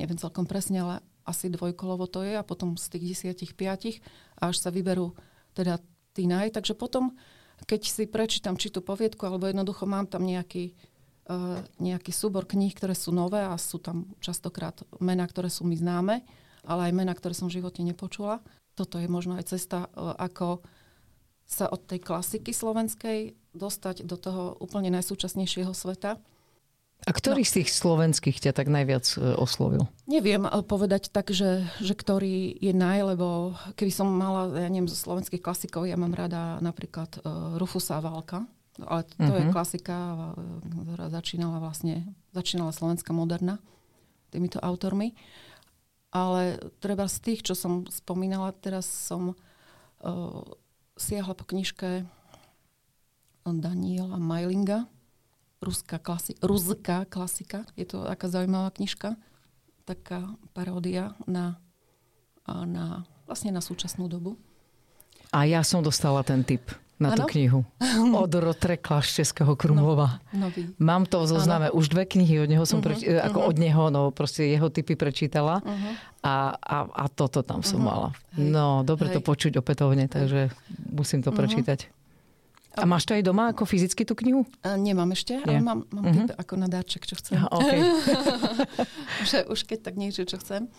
neviem 0.00 0.16
celkom 0.16 0.48
presne, 0.48 0.80
ale 0.80 0.94
asi 1.28 1.52
dvojkolovo 1.52 2.08
to 2.08 2.24
je 2.24 2.34
a 2.34 2.46
potom 2.46 2.80
z 2.80 2.96
tých 2.96 3.04
desiatich 3.14 3.52
piatich 3.52 4.00
až 4.40 4.56
sa 4.56 4.72
vyberú 4.72 5.12
teda 5.52 5.78
tí 6.16 6.24
naj. 6.24 6.56
Takže 6.56 6.74
potom, 6.74 7.14
keď 7.66 7.80
si 7.84 8.04
prečítam 8.08 8.56
či 8.56 8.72
tú 8.72 8.80
poviedku, 8.84 9.24
alebo 9.24 9.48
jednoducho 9.48 9.84
mám 9.88 10.06
tam 10.06 10.24
nejaký 10.24 10.72
E, 11.30 11.62
nejaký 11.78 12.10
súbor 12.10 12.42
kníh, 12.42 12.74
ktoré 12.74 12.98
sú 12.98 13.14
nové 13.14 13.38
a 13.38 13.54
sú 13.54 13.78
tam 13.78 14.10
častokrát 14.18 14.82
mená, 14.98 15.22
ktoré 15.30 15.46
sú 15.46 15.62
mi 15.62 15.78
známe, 15.78 16.26
ale 16.66 16.90
aj 16.90 16.92
mená, 16.96 17.14
ktoré 17.14 17.38
som 17.38 17.46
v 17.46 17.62
živote 17.62 17.86
nepočula. 17.86 18.42
Toto 18.74 18.98
je 18.98 19.06
možno 19.06 19.38
aj 19.38 19.54
cesta, 19.54 19.86
e, 19.86 20.10
ako 20.18 20.58
sa 21.46 21.70
od 21.70 21.86
tej 21.86 22.02
klasiky 22.02 22.50
slovenskej 22.50 23.38
dostať 23.54 24.06
do 24.10 24.18
toho 24.18 24.58
úplne 24.58 24.90
najsúčasnejšieho 24.90 25.70
sveta. 25.70 26.18
A 27.08 27.16
ktorý 27.16 27.42
no. 27.42 27.48
z 27.48 27.52
tých 27.60 27.68
slovenských 27.72 28.36
ťa 28.44 28.52
tak 28.52 28.68
najviac 28.68 29.06
e, 29.16 29.32
oslovil? 29.40 29.88
Neviem 30.04 30.44
povedať 30.68 31.08
tak, 31.08 31.32
že, 31.32 31.64
že 31.80 31.96
ktorý 31.96 32.60
je 32.60 32.72
naj, 32.76 33.16
lebo 33.16 33.56
keby 33.78 33.92
som 33.92 34.12
mala, 34.12 34.52
ja 34.60 34.68
neviem, 34.68 34.90
zo 34.90 34.98
slovenských 34.98 35.40
klasikov, 35.40 35.88
ja 35.88 35.96
mám 35.96 36.12
rada 36.12 36.60
napríklad 36.60 37.24
uh, 37.24 37.56
Rufusa 37.56 38.04
Válka, 38.04 38.44
ale 38.84 39.08
to 39.08 39.16
uh-huh. 39.16 39.38
je 39.40 39.44
mhm. 39.48 39.54
klasika, 39.54 39.96
ktorá 40.66 41.08
začínala 41.08 41.56
vlastne, 41.58 42.04
začínala 42.36 42.74
slovenská 42.74 43.16
moderna 43.16 43.56
týmito 44.28 44.60
autormi. 44.60 45.16
Ale 46.10 46.58
treba 46.82 47.06
z 47.06 47.18
tých, 47.22 47.40
čo 47.46 47.54
som 47.54 47.86
spomínala, 47.86 48.50
teraz 48.50 48.84
som 48.84 49.38
uh, 50.02 50.42
siahla 50.98 51.38
po 51.38 51.46
knižke 51.46 52.02
Daniela 53.46 54.18
Majlinga, 54.18 54.86
ruská, 55.60 56.00
klasi- 56.00 56.36
ruská 56.40 57.04
klasika. 57.04 57.68
Je 57.76 57.84
to 57.84 58.04
taká 58.04 58.28
zaujímavá 58.28 58.72
knižka, 58.72 59.16
taká 59.84 60.34
paródia 60.56 61.14
na, 61.28 61.60
na, 62.48 63.04
vlastne 63.28 63.52
na 63.52 63.60
súčasnú 63.60 64.08
dobu. 64.08 64.40
A 65.30 65.46
ja 65.46 65.62
som 65.62 65.84
dostala 65.84 66.26
ten 66.26 66.42
typ 66.42 66.64
na 67.00 67.16
tú 67.16 67.24
knihu. 67.32 67.64
Od 68.24 68.28
Rotrekla 68.28 69.00
z 69.00 69.24
Českého 69.24 69.56
Krumlova. 69.56 70.20
No, 70.36 70.52
Mám 70.76 71.08
to 71.08 71.24
v 71.24 71.26
zozname. 71.32 71.72
Už 71.72 71.88
dve 71.88 72.04
knihy 72.04 72.44
od 72.44 72.48
neho 72.52 72.64
som, 72.68 72.84
uh-huh, 72.84 72.92
preč- 72.92 73.08
uh-huh. 73.08 73.24
ako 73.24 73.38
od 73.48 73.56
neho, 73.56 73.88
no 73.88 74.12
proste 74.12 74.44
jeho 74.44 74.68
typy 74.68 75.00
prečítala. 75.00 75.64
Uh-huh. 75.64 75.96
A, 76.20 76.52
a, 76.60 76.76
a 76.92 77.04
toto 77.08 77.40
tam 77.40 77.64
som 77.64 77.80
uh-huh. 77.80 77.88
mala. 77.88 78.08
Hej. 78.36 78.52
No, 78.52 78.84
dobre 78.84 79.08
Hej. 79.08 79.16
to 79.16 79.20
počuť 79.24 79.52
opätovne, 79.56 80.12
takže 80.12 80.52
musím 80.92 81.24
to 81.24 81.32
uh-huh. 81.32 81.40
prečítať. 81.40 81.88
A 82.78 82.86
máš 82.86 83.02
to 83.02 83.18
aj 83.18 83.26
doma 83.26 83.50
ako 83.50 83.66
fyzicky 83.66 84.06
tú 84.06 84.14
knihu? 84.14 84.46
A 84.62 84.78
nemám 84.78 85.10
ešte, 85.10 85.34
Nie. 85.34 85.42
ale 85.42 85.58
mám, 85.58 85.82
mám 85.90 86.04
uh-huh. 86.06 86.30
typ 86.30 86.38
ako 86.38 86.54
na 86.54 86.68
dáček, 86.70 87.02
čo 87.02 87.18
chcem. 87.18 87.42
Aha, 87.42 87.50
okay. 87.50 87.78
že 89.30 89.38
už 89.50 89.66
keď 89.66 89.90
tak 89.90 89.98
niečo, 89.98 90.22
čo 90.22 90.38
chcem. 90.38 90.70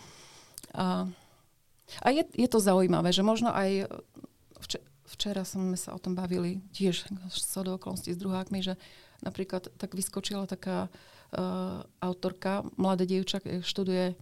A, 0.72 1.04
a 2.00 2.08
je, 2.08 2.24
je 2.32 2.48
to 2.48 2.64
zaujímavé, 2.64 3.12
že 3.12 3.20
možno 3.20 3.52
aj 3.52 3.92
včera 5.12 5.44
sme 5.44 5.76
sa 5.76 5.92
o 5.92 6.00
tom 6.00 6.16
bavili 6.16 6.64
tiež 6.72 7.04
s 7.28 7.54
okolností 7.60 8.16
s 8.16 8.20
druhákmi, 8.20 8.64
že 8.64 8.80
napríklad 9.20 9.68
tak 9.76 9.92
vyskočila 9.92 10.48
taká 10.48 10.88
uh, 10.88 11.84
autorka, 12.00 12.64
mladé 12.80 13.04
dievča, 13.04 13.44
študuje 13.60 14.16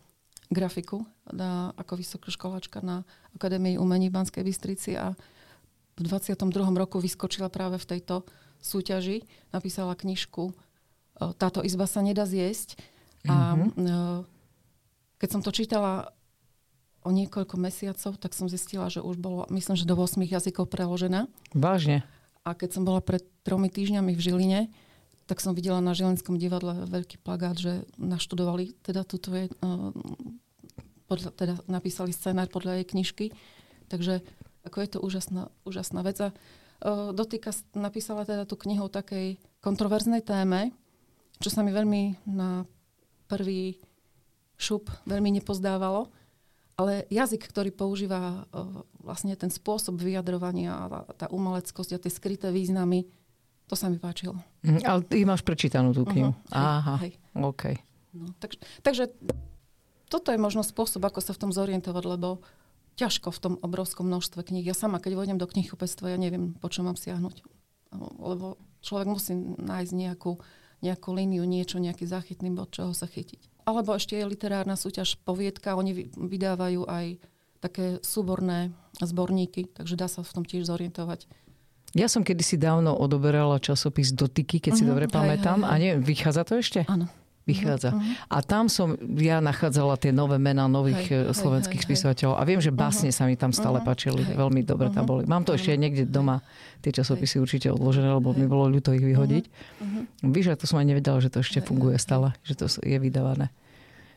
grafiku 0.50 1.07
na, 1.31 1.71
ako 1.79 1.95
vysokoškoláčka 1.95 2.83
na 2.83 3.07
Akadémii 3.39 3.79
umení 3.79 4.11
v 4.11 4.19
Banskej 4.19 4.43
Bystrici 4.43 4.99
a 4.99 5.15
v 6.00 6.09
22. 6.09 6.40
roku 6.80 6.97
vyskočila 6.97 7.52
práve 7.52 7.76
v 7.76 7.88
tejto 7.97 8.25
súťaži, 8.64 9.28
napísala 9.52 9.92
knižku 9.92 10.50
uh, 10.50 11.33
Táto 11.37 11.61
izba 11.61 11.85
sa 11.85 12.00
nedá 12.00 12.25
zjesť. 12.25 12.80
Mm-hmm. 13.25 13.28
A 13.28 13.37
uh, 13.57 14.21
keď 15.21 15.28
som 15.28 15.40
to 15.45 15.52
čítala 15.52 16.16
o 17.04 17.12
niekoľko 17.12 17.57
mesiacov, 17.57 18.16
tak 18.21 18.33
som 18.37 18.49
zistila, 18.49 18.88
že 18.92 19.00
už 19.00 19.16
bolo, 19.16 19.49
myslím, 19.52 19.76
že 19.76 19.88
do 19.88 19.97
8 19.97 20.21
jazykov 20.25 20.69
preložená. 20.69 21.28
Vážne? 21.57 22.04
A 22.45 22.57
keď 22.57 22.80
som 22.80 22.83
bola 22.85 23.04
pred 23.04 23.25
tromi 23.45 23.69
týždňami 23.73 24.12
v 24.16 24.21
Žiline, 24.21 24.61
tak 25.28 25.40
som 25.40 25.54
videla 25.54 25.78
na 25.78 25.95
Žilinskom 25.95 26.37
divadle 26.40 26.88
veľký 26.88 27.23
plagát, 27.23 27.57
že 27.57 27.87
naštudovali, 27.97 28.75
teda 28.83 29.07
tuto 29.07 29.30
je, 29.33 29.47
podľa, 31.07 31.30
teda 31.38 31.54
napísali 31.71 32.11
scenár 32.11 32.50
podľa 32.50 32.83
jej 32.83 32.87
knižky. 32.90 33.26
Takže 33.87 34.26
ako 34.67 34.76
je 34.81 34.88
to 34.90 34.99
úžasná, 35.00 35.43
úžasná 35.64 36.00
vec. 36.05 36.19
A 36.21 36.29
uh, 36.31 37.11
dotýka, 37.17 37.52
napísala 37.73 38.25
teda 38.29 38.45
tú 38.45 38.57
knihu 38.61 38.87
o 38.87 38.93
takej 38.93 39.40
kontroverznej 39.61 40.25
téme, 40.25 40.73
čo 41.40 41.49
sa 41.49 41.64
mi 41.64 41.73
veľmi 41.73 42.29
na 42.29 42.69
prvý 43.31 43.81
šup 44.61 44.93
veľmi 45.09 45.40
nepozdávalo 45.40 46.12
ale 46.81 47.05
jazyk, 47.12 47.45
ktorý 47.52 47.71
používa 47.76 48.49
uh, 48.49 48.81
vlastne 49.05 49.37
ten 49.37 49.52
spôsob 49.52 50.00
vyjadrovania 50.00 50.73
a 50.73 50.85
tá 51.12 51.29
umeleckosť 51.29 51.90
a 51.93 52.00
tie 52.00 52.09
skryté 52.09 52.49
významy, 52.49 53.05
to 53.69 53.76
sa 53.76 53.93
mi 53.93 54.00
páčilo. 54.00 54.40
Mm, 54.64 54.81
ale 54.88 55.00
ty 55.05 55.29
máš 55.29 55.45
prečítanú 55.45 55.93
tú 55.93 56.09
knihu. 56.09 56.33
Uh-huh, 56.33 56.57
Aha, 56.57 57.05
hej. 57.05 57.21
OK. 57.37 57.76
No, 58.17 58.33
tak, 58.40 58.57
takže 58.81 59.12
toto 60.09 60.33
je 60.33 60.40
možno 60.40 60.64
spôsob, 60.64 61.05
ako 61.05 61.21
sa 61.21 61.37
v 61.37 61.40
tom 61.47 61.50
zorientovať, 61.52 62.05
lebo 62.17 62.40
ťažko 63.00 63.33
v 63.33 63.40
tom 63.40 63.54
obrovskom 63.64 64.04
množstve 64.12 64.45
kníh. 64.45 64.64
Ja 64.69 64.76
sama, 64.76 65.00
keď 65.00 65.16
vojdem 65.16 65.38
do 65.40 65.49
knihkupectva, 65.49 66.12
ja 66.12 66.19
neviem, 66.21 66.52
po 66.61 66.69
čo 66.69 66.85
mám 66.85 67.00
siahnuť. 67.00 67.40
Lebo 68.21 68.61
človek 68.85 69.09
musí 69.09 69.33
nájsť 69.57 69.92
nejakú, 69.97 70.37
nejakú 70.85 71.09
líniu, 71.16 71.49
niečo, 71.49 71.80
nejaký 71.80 72.04
záchytný 72.04 72.52
bod, 72.52 72.76
čoho 72.76 72.92
sa 72.92 73.09
chytiť. 73.09 73.64
Alebo 73.64 73.97
ešte 73.97 74.21
je 74.21 74.28
literárna 74.28 74.76
súťaž 74.76 75.16
Poviedka, 75.25 75.76
oni 75.76 76.12
vydávajú 76.12 76.85
aj 76.85 77.07
také 77.61 78.00
súborné 78.00 78.73
zborníky, 79.00 79.73
takže 79.73 79.97
dá 79.97 80.09
sa 80.09 80.25
v 80.25 80.33
tom 80.33 80.45
tiež 80.45 80.69
zorientovať. 80.69 81.28
Ja 81.92 82.07
som 82.07 82.23
kedysi 82.23 82.54
dávno 82.54 82.95
odoberala 82.95 83.59
časopis 83.59 84.14
Dotyky, 84.14 84.62
keď 84.62 84.73
uh-huh, 84.73 84.80
si 84.80 84.85
mhm, 84.87 84.90
dobre 84.95 85.07
pamätám. 85.11 85.61
Hej, 85.61 85.66
hej, 85.66 85.75
hej. 85.75 85.75
A 85.75 85.83
nie, 85.83 85.92
vychádza 85.99 86.42
to 86.47 86.54
ešte? 86.62 86.80
Áno. 86.87 87.11
Vychádza. 87.49 87.97
Uh-huh. 87.97 88.04
A 88.28 88.44
tam 88.44 88.68
som 88.68 88.94
ja 89.16 89.40
nachádzala 89.40 89.97
tie 89.97 90.12
nové 90.12 90.37
mená 90.37 90.68
nových 90.68 91.09
hej, 91.09 91.18
eh, 91.25 91.32
slovenských 91.32 91.80
hej, 91.82 91.87
spisovateľov. 91.88 92.37
A 92.37 92.42
viem, 92.44 92.61
že 92.61 92.68
básne 92.68 93.09
uh-huh. 93.11 93.25
sa 93.25 93.28
mi 93.28 93.35
tam 93.35 93.50
stále 93.50 93.80
uh-huh. 93.80 93.88
páčili. 93.88 94.23
Hej. 94.23 94.37
Veľmi 94.37 94.61
dobre 94.62 94.92
uh-huh. 94.92 94.97
tam 95.00 95.09
boli. 95.09 95.25
Mám 95.25 95.49
to 95.49 95.56
ešte 95.56 95.73
niekde 95.75 96.04
doma, 96.04 96.44
tie 96.85 96.92
časopisy 96.92 97.40
hej. 97.40 97.42
určite 97.42 97.68
odložené, 97.73 98.12
lebo 98.12 98.37
hej. 98.37 98.44
mi 98.44 98.47
bolo 98.47 98.68
ľúto 98.68 98.92
ich 98.92 99.02
vyhodiť. 99.02 99.44
Uh-huh. 99.49 100.30
Víš, 100.30 100.52
že 100.52 100.61
to 100.61 100.66
som 100.68 100.78
aj 100.78 100.87
nevedela, 100.92 101.18
že 101.18 101.32
to 101.32 101.40
ešte 101.40 101.64
hej, 101.64 101.66
funguje 101.66 101.97
stále, 101.97 102.37
že 102.44 102.54
to 102.54 102.68
je 102.68 102.99
vydávané. 103.00 103.49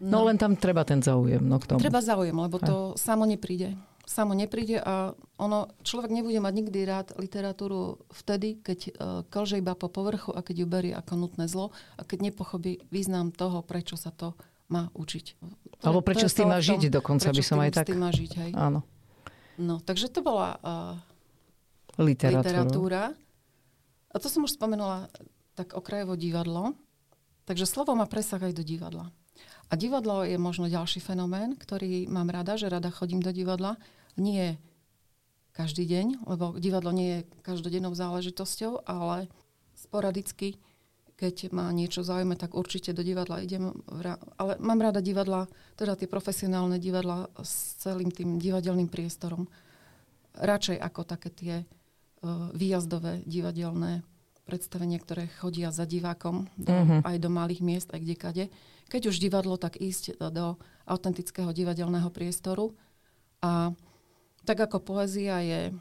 No, 0.03 0.19
no 0.19 0.27
len 0.27 0.35
tam 0.35 0.59
treba 0.59 0.83
ten 0.83 0.99
záujem. 0.99 1.39
No, 1.39 1.63
k 1.63 1.71
tomu. 1.71 1.79
Treba 1.79 2.03
záujem, 2.03 2.35
lebo 2.35 2.59
to 2.59 2.91
Aj. 2.91 2.99
samo 2.99 3.23
nepríde. 3.23 3.79
Samo 4.03 4.35
nepríde 4.35 4.83
a 4.83 5.15
ono, 5.39 5.71
človek 5.83 6.11
nebude 6.11 6.39
mať 6.43 6.53
nikdy 6.53 6.79
rád 6.83 7.07
literatúru 7.15 8.03
vtedy, 8.11 8.59
keď 8.59 8.79
uh, 8.79 8.91
klže 9.31 9.63
iba 9.63 9.73
po 9.73 9.87
povrchu 9.87 10.35
a 10.35 10.43
keď 10.43 10.55
ju 10.63 10.67
berie 10.67 10.93
ako 10.93 11.15
nutné 11.15 11.47
zlo 11.47 11.71
a 11.95 12.03
keď 12.03 12.31
nepochopí 12.31 12.83
význam 12.91 13.31
toho, 13.31 13.63
prečo 13.63 13.95
sa 13.95 14.11
to 14.11 14.35
má 14.67 14.91
učiť. 14.95 15.25
To, 15.79 15.83
Alebo 15.87 16.01
prečo 16.03 16.27
s 16.27 16.35
tým 16.35 16.51
má 16.51 16.59
žiť 16.59 16.91
dokonca, 16.91 17.31
by 17.31 17.43
som 17.43 17.59
aj 17.59 17.71
tak... 17.79 17.85
s 17.87 17.89
tým 17.91 18.01
má 18.01 18.11
žiť, 18.11 18.31
hej. 18.43 18.51
Áno. 18.55 18.83
No, 19.55 19.79
takže 19.79 20.09
to 20.09 20.25
bola 20.25 20.57
uh, 20.59 20.95
literatúra. 22.01 22.41
literatúra. 22.41 23.03
A 24.13 24.15
to 24.17 24.27
som 24.29 24.45
už 24.45 24.57
spomenula 24.57 25.09
tak 25.53 25.77
okrajovo 25.77 26.17
divadlo. 26.17 26.73
Takže 27.43 27.67
slovo 27.67 27.93
má 27.93 28.07
presah 28.07 28.39
aj 28.39 28.53
do 28.55 28.63
divadla. 28.63 29.11
A 29.69 29.73
divadlo 29.79 30.27
je 30.27 30.37
možno 30.37 30.69
ďalší 30.69 30.99
fenomén, 30.99 31.55
ktorý 31.57 32.05
mám 32.11 32.29
rada, 32.29 32.59
že 32.59 32.69
rada 32.69 32.91
chodím 32.93 33.23
do 33.23 33.31
divadla. 33.31 33.79
Nie 34.19 34.61
každý 35.53 35.85
deň, 35.85 36.25
lebo 36.25 36.57
divadlo 36.57 36.89
nie 36.89 37.09
je 37.09 37.19
každodennou 37.45 37.93
záležitosťou, 37.93 38.85
ale 38.89 39.29
sporadicky, 39.77 40.57
keď 41.13 41.53
ma 41.53 41.69
niečo 41.69 42.01
zaujíma, 42.01 42.35
tak 42.35 42.57
určite 42.57 42.91
do 42.91 43.05
divadla 43.05 43.41
idem. 43.41 43.69
Ale 44.41 44.57
mám 44.57 44.81
rada 44.81 44.99
divadla, 44.99 45.45
teda 45.77 45.93
tie 45.93 46.09
profesionálne 46.09 46.81
divadla 46.81 47.29
s 47.37 47.77
celým 47.79 48.09
tým 48.09 48.41
divadelným 48.41 48.89
priestorom. 48.89 49.45
Radšej 50.33 50.81
ako 50.81 51.01
také 51.05 51.29
tie 51.29 51.55
uh, 51.61 52.49
výjazdové 52.57 53.21
divadelné 53.29 54.01
predstavenia, 54.43 54.99
ktoré 54.99 55.29
chodia 55.39 55.71
za 55.71 55.87
divákom 55.87 56.49
do, 56.59 56.73
uh-huh. 56.73 56.99
aj 57.05 57.17
do 57.21 57.29
malých 57.31 57.61
miest, 57.63 57.89
aj 57.95 58.01
kde 58.03 58.15
kade. 58.17 58.45
Keď 58.93 59.09
už 59.09 59.17
divadlo, 59.17 59.57
tak 59.57 59.81
ísť 59.81 60.21
do, 60.29 60.61
autentického 60.85 61.49
divadelného 61.49 62.13
priestoru. 62.13 62.77
A 63.41 63.73
tak 64.45 64.61
ako 64.61 64.85
poézia 64.85 65.41
je 65.41 65.73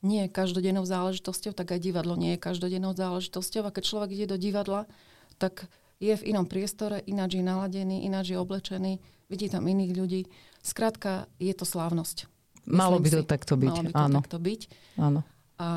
nie 0.00 0.24
každodennou 0.32 0.88
záležitosťou, 0.88 1.52
tak 1.52 1.76
aj 1.76 1.84
divadlo 1.84 2.16
nie 2.16 2.38
je 2.38 2.40
každodennou 2.40 2.96
záležitosťou. 2.96 3.68
A 3.68 3.74
keď 3.74 3.84
človek 3.84 4.10
ide 4.16 4.26
do 4.32 4.40
divadla, 4.40 4.88
tak 5.36 5.68
je 6.00 6.16
v 6.16 6.26
inom 6.32 6.48
priestore, 6.48 7.04
ináč 7.04 7.40
je 7.40 7.44
naladený, 7.44 8.08
ináč 8.08 8.32
je 8.32 8.40
oblečený, 8.40 9.00
vidí 9.28 9.52
tam 9.52 9.68
iných 9.68 9.92
ľudí. 9.92 10.22
Skrátka, 10.60 11.28
je 11.36 11.52
to 11.52 11.68
slávnosť. 11.68 12.28
Malo 12.66 12.98
by 12.98 13.08
to 13.12 13.22
si. 13.22 13.28
takto 13.28 13.54
byť. 13.54 13.70
Malo 13.70 13.84
by 13.84 13.92
to 13.92 14.00
áno. 14.00 14.16
takto 14.20 14.38
byť. 14.42 14.60
Áno. 14.98 15.20
A 15.62 15.68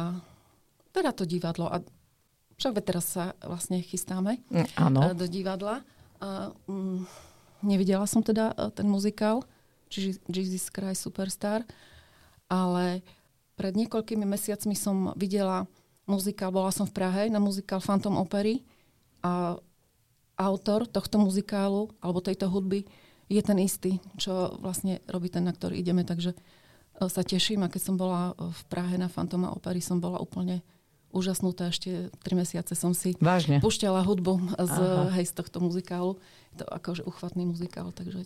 teda 0.89 1.11
to 1.13 1.23
divadlo. 1.23 1.69
A 1.69 1.83
však 2.57 2.81
teraz 2.83 3.05
sa 3.15 3.37
vlastne 3.45 3.79
chystáme 3.79 4.41
áno. 4.75 5.13
do 5.13 5.25
divadla. 5.29 5.85
A, 6.19 6.51
mm, 6.67 7.07
nevidela 7.63 8.03
som 8.07 8.19
teda 8.23 8.51
e, 8.55 8.71
ten 8.75 8.87
muzikál, 8.87 9.43
čiže 9.87 10.19
Jesus 10.27 10.71
Christ 10.71 11.07
Superstar, 11.07 11.63
ale 12.51 13.03
pred 13.59 13.75
niekoľkými 13.75 14.23
mesiacmi 14.23 14.75
som 14.75 15.11
videla 15.19 15.67
muzikál, 16.07 16.51
bola 16.51 16.71
som 16.71 16.87
v 16.87 16.95
Prahe 16.95 17.27
na 17.27 17.39
muzikál 17.43 17.83
Phantom 17.83 18.19
Opery 18.19 18.63
a 19.19 19.59
autor 20.39 20.87
tohto 20.87 21.19
muzikálu 21.19 21.91
alebo 21.99 22.23
tejto 22.23 22.47
hudby 22.47 22.87
je 23.29 23.41
ten 23.43 23.59
istý, 23.61 23.99
čo 24.15 24.57
vlastne 24.57 25.03
robí 25.05 25.29
ten, 25.29 25.45
na 25.45 25.53
ktorý 25.53 25.77
ideme, 25.77 26.07
takže 26.07 26.33
e, 26.33 26.37
sa 27.11 27.21
teším 27.21 27.63
a 27.63 27.71
keď 27.71 27.81
som 27.83 27.95
bola 27.95 28.33
v 28.35 28.61
Prahe 28.71 28.95
na 28.95 29.11
Phantom 29.11 29.51
Opery, 29.51 29.79
som 29.79 29.99
bola 29.99 30.19
úplne 30.19 30.63
úžasnutá. 31.09 31.69
Ešte 31.69 32.13
tri 32.21 32.33
mesiace 32.37 32.73
som 32.77 32.93
si 32.93 33.17
Vážne? 33.17 33.61
pušťala 33.61 34.05
hudbu 34.05 34.57
z, 34.57 34.75
hej, 35.17 35.25
z 35.29 35.33
tohto 35.33 35.57
muzikálu. 35.61 36.17
Je 36.53 36.61
to 36.61 36.65
akože 36.69 37.01
uchvatný 37.05 37.49
muzikál, 37.49 37.89
takže 37.93 38.25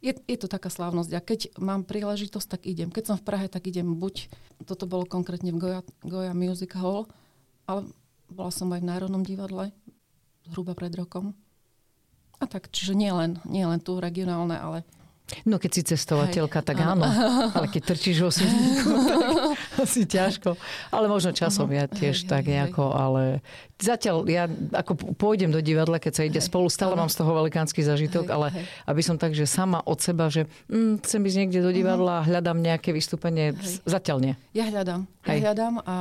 je, 0.00 0.12
je 0.16 0.38
to 0.40 0.48
taká 0.48 0.72
slávnosť. 0.72 1.10
A 1.12 1.20
keď 1.20 1.40
mám 1.60 1.84
príležitosť, 1.84 2.48
tak 2.48 2.60
idem. 2.64 2.88
Keď 2.88 3.04
som 3.04 3.16
v 3.20 3.24
Prahe, 3.24 3.46
tak 3.52 3.68
idem 3.68 3.84
buď, 4.00 4.32
toto 4.64 4.88
bolo 4.88 5.04
konkrétne 5.04 5.52
v 5.52 5.60
Goya, 5.60 5.80
Goya 6.00 6.32
Music 6.32 6.72
Hall, 6.72 7.04
ale 7.68 7.84
bola 8.32 8.48
som 8.48 8.72
aj 8.72 8.80
v 8.80 8.88
Národnom 8.88 9.22
divadle, 9.22 9.76
zhruba 10.48 10.72
pred 10.72 10.92
rokom. 10.96 11.36
A 12.40 12.48
tak, 12.48 12.72
čiže 12.72 12.96
nie 12.96 13.12
len, 13.12 13.36
nie 13.44 13.68
len 13.68 13.76
tu 13.76 14.00
regionálne, 14.00 14.56
ale 14.56 14.88
No 15.46 15.62
keď 15.62 15.70
si 15.70 15.82
cestovateľka, 15.86 16.58
Hej, 16.58 16.66
tak 16.66 16.78
áno. 16.82 17.06
Ale 17.54 17.70
keď 17.70 17.94
trčíš 17.94 18.18
vo 18.18 18.34
tak 18.34 18.50
asi 19.86 20.04
ťažko. 20.04 20.54
Ale 20.92 21.06
možno 21.08 21.32
časom 21.32 21.68
ja 21.72 21.88
tiež 21.88 22.24
hej, 22.24 22.28
tak 22.28 22.46
nejako, 22.46 22.84
hej. 22.90 22.96
ale 22.96 23.22
zatiaľ 23.80 24.16
ja 24.28 24.44
ako 24.76 25.16
pôjdem 25.16 25.48
do 25.48 25.64
divadla, 25.64 25.96
keď 25.96 26.12
sa 26.12 26.22
ide 26.26 26.40
hej, 26.40 26.48
spolu, 26.48 26.68
stále 26.68 26.94
áno. 26.94 27.06
mám 27.06 27.10
z 27.10 27.18
toho 27.20 27.32
velikánsky 27.32 27.80
zažitok, 27.80 28.28
hej, 28.28 28.34
ale 28.34 28.46
hej. 28.52 28.64
aby 28.86 29.02
som 29.02 29.16
tak, 29.16 29.32
že 29.32 29.48
sama 29.48 29.80
od 29.84 29.98
seba, 29.98 30.28
že 30.28 30.46
mm, 30.68 31.02
chcem 31.04 31.20
ísť 31.24 31.38
niekde 31.44 31.60
do 31.64 31.70
divadla, 31.72 32.26
hľadám 32.26 32.58
nejaké 32.60 32.92
vystúpenie, 32.92 33.56
hej. 33.56 33.82
zatiaľ 33.88 34.18
nie. 34.20 34.34
Ja 34.52 34.68
hľadám. 34.68 35.08
Hej. 35.24 35.38
Ja 35.40 35.42
hľadám 35.50 35.74
a 35.82 35.96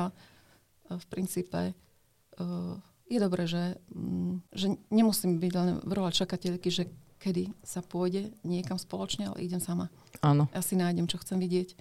v 0.89 1.05
princípe 1.09 1.59
uh, 1.71 2.75
je 3.09 3.19
dobré, 3.21 3.45
že, 3.45 3.77
um, 3.93 4.41
že 4.53 4.73
nemusím 4.93 5.37
byť 5.41 5.53
len 5.53 5.69
v 5.81 5.91
role 5.93 6.11
čakateľky, 6.13 6.69
že 6.69 6.89
kedy 7.19 7.51
sa 7.61 7.83
pôjde 7.83 8.31
niekam 8.47 8.79
spoločne, 8.79 9.27
ale 9.27 9.43
idem 9.43 9.59
sama. 9.59 9.91
Áno. 10.23 10.47
Ja 10.55 10.63
si 10.63 10.79
nájdem, 10.79 11.05
čo 11.05 11.19
chcem 11.19 11.37
vidieť. 11.37 11.75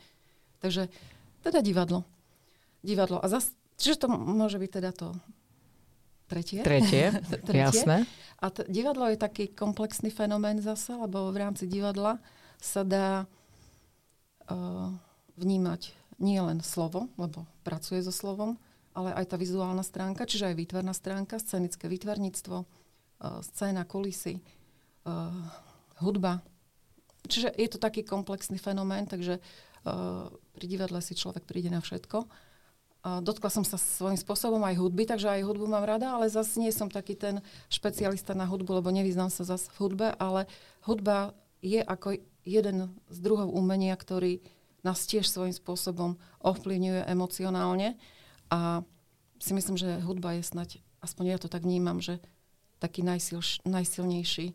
Takže 0.58 0.90
teda 1.42 1.62
divadlo. 1.62 2.04
Divadlo. 2.82 3.18
A 3.22 3.26
zas, 3.26 3.50
čiže 3.78 4.04
to 4.04 4.06
môže 4.10 4.58
byť 4.58 4.70
teda 4.70 4.90
to 4.94 5.14
tretie. 6.28 6.60
Tretie, 6.62 7.10
tretie. 7.48 7.64
jasné. 7.64 8.04
A 8.38 8.52
t- 8.52 8.68
divadlo 8.68 9.08
je 9.10 9.18
taký 9.18 9.50
komplexný 9.50 10.12
fenomén 10.12 10.60
zase, 10.62 10.94
lebo 10.94 11.32
v 11.32 11.40
rámci 11.42 11.66
divadla 11.66 12.20
sa 12.60 12.84
dá 12.86 13.24
uh, 14.46 14.92
vnímať 15.40 15.96
nie 16.18 16.38
len 16.38 16.62
slovo, 16.62 17.10
lebo 17.14 17.46
pracuje 17.62 18.02
so 18.02 18.10
slovom, 18.10 18.58
ale 18.94 19.14
aj 19.14 19.34
tá 19.34 19.36
vizuálna 19.38 19.82
stránka, 19.86 20.26
čiže 20.26 20.50
aj 20.50 20.58
výtvarná 20.58 20.90
stránka, 20.94 21.38
scenické 21.38 21.86
výtvarníctvo, 21.86 22.56
uh, 22.62 23.38
scéna, 23.42 23.86
kulisy, 23.86 24.38
uh, 25.06 25.30
hudba. 26.02 26.42
Čiže 27.26 27.54
je 27.54 27.68
to 27.70 27.78
taký 27.78 28.06
komplexný 28.06 28.58
fenomén, 28.58 29.06
takže 29.06 29.42
pri 29.84 30.66
divadle 30.66 30.98
si 31.02 31.14
človek 31.14 31.46
príde 31.46 31.70
na 31.70 31.78
všetko. 31.78 32.26
Uh, 32.98 33.22
dotkla 33.22 33.46
som 33.46 33.62
sa 33.62 33.78
svojím 33.78 34.18
spôsobom 34.18 34.58
aj 34.66 34.74
hudby, 34.74 35.06
takže 35.06 35.30
aj 35.30 35.46
hudbu 35.46 35.70
mám 35.70 35.86
rada, 35.86 36.18
ale 36.18 36.26
zase 36.26 36.58
nie 36.58 36.74
som 36.74 36.90
taký 36.90 37.14
ten 37.14 37.38
špecialista 37.70 38.34
na 38.34 38.42
hudbu, 38.42 38.82
lebo 38.82 38.90
nevyznám 38.90 39.30
sa 39.30 39.46
zase 39.46 39.70
v 39.78 39.86
hudbe, 39.86 40.06
ale 40.18 40.50
hudba 40.82 41.30
je 41.62 41.78
ako 41.78 42.18
jeden 42.42 42.90
z 43.06 43.18
druhov 43.22 43.54
umenia, 43.54 43.94
ktorý 43.94 44.42
nás 44.82 45.06
tiež 45.06 45.30
svojím 45.30 45.54
spôsobom 45.54 46.18
ovplyvňuje 46.42 47.06
emocionálne 47.06 47.94
a 48.50 48.82
si 49.38 49.54
myslím, 49.54 49.78
že 49.78 50.02
hudba 50.02 50.34
je 50.34 50.42
snať, 50.42 50.70
aspoň 50.98 51.24
ja 51.34 51.38
to 51.38 51.46
tak 51.46 51.62
vnímam, 51.62 52.02
že 52.02 52.18
taký 52.82 53.06
najsil, 53.06 53.38
najsilnejší 53.62 54.54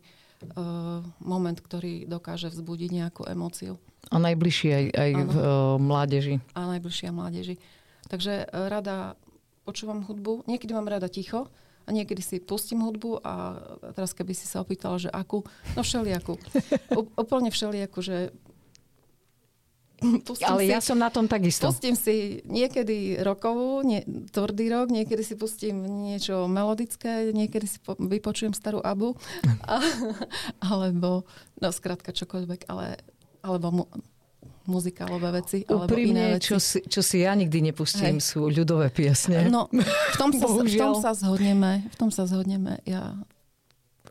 moment, 1.22 1.58
ktorý 1.58 2.04
dokáže 2.04 2.52
vzbudiť 2.52 2.90
nejakú 2.92 3.22
emóciu. 3.24 3.80
A 4.12 4.20
najbližší 4.20 4.68
aj, 4.68 4.86
aj 4.92 5.10
v 5.16 5.34
uh, 5.40 5.46
mládeži. 5.80 6.34
A 6.52 6.68
najbližšia 6.76 7.10
mládeži. 7.10 7.56
Takže 8.12 8.44
uh, 8.44 8.68
rada 8.68 9.16
počúvam 9.64 10.04
hudbu. 10.04 10.44
Niekedy 10.44 10.76
mám 10.76 10.88
rada 10.88 11.08
ticho 11.08 11.48
a 11.84 11.88
niekedy 11.92 12.20
si 12.20 12.36
pustím 12.40 12.84
hudbu 12.84 13.24
a 13.24 13.32
teraz 13.96 14.12
keby 14.12 14.36
si 14.36 14.44
sa 14.44 14.60
opýtala, 14.60 15.00
že 15.00 15.08
akú, 15.08 15.44
no 15.76 15.80
všelijakú. 15.80 16.36
úplne 17.20 17.48
všelijakú, 17.48 18.00
že 18.04 18.32
Pustím 20.26 20.48
Ale 20.48 20.62
si, 20.66 20.70
ja 20.70 20.80
som 20.82 20.98
na 20.98 21.08
tom 21.08 21.26
takisto. 21.30 21.70
Pustím 21.70 21.96
si 21.96 22.42
niekedy 22.44 23.20
rokovú, 23.22 23.82
nie, 23.86 24.02
tvrdý 24.30 24.68
rok, 24.70 24.90
niekedy 24.90 25.22
si 25.22 25.34
pustím 25.38 25.84
niečo 25.84 26.50
melodické, 26.50 27.30
niekedy 27.30 27.66
si 27.68 27.78
po, 27.80 27.96
vypočujem 27.98 28.52
starú 28.52 28.82
abu, 28.82 29.16
a, 29.64 29.80
alebo, 30.72 31.24
no 31.58 31.68
skrátka 31.70 32.12
čokoľvek, 32.12 32.66
ale, 32.68 33.00
alebo 33.40 33.66
mu, 33.70 33.84
muzikálové 34.64 35.44
veci. 35.44 35.64
Alebo 35.68 35.92
Úprimne, 35.92 36.10
iné 36.10 36.24
veci. 36.36 36.48
Čo, 36.52 36.56
si, 36.60 36.78
čo 36.84 37.00
si 37.04 37.24
ja 37.24 37.36
nikdy 37.36 37.72
nepustím, 37.72 38.18
Hej. 38.18 38.28
sú 38.34 38.48
ľudové 38.48 38.88
piesne. 38.88 39.48
No, 39.52 39.68
v 39.70 40.16
tom, 40.16 40.32
sa, 40.32 40.46
v 40.48 40.76
tom 40.76 40.94
sa 41.00 41.12
zhodneme. 41.12 41.84
V 41.92 41.96
tom 41.96 42.08
sa 42.08 42.24
zhodneme. 42.24 42.80
Ja 42.88 43.16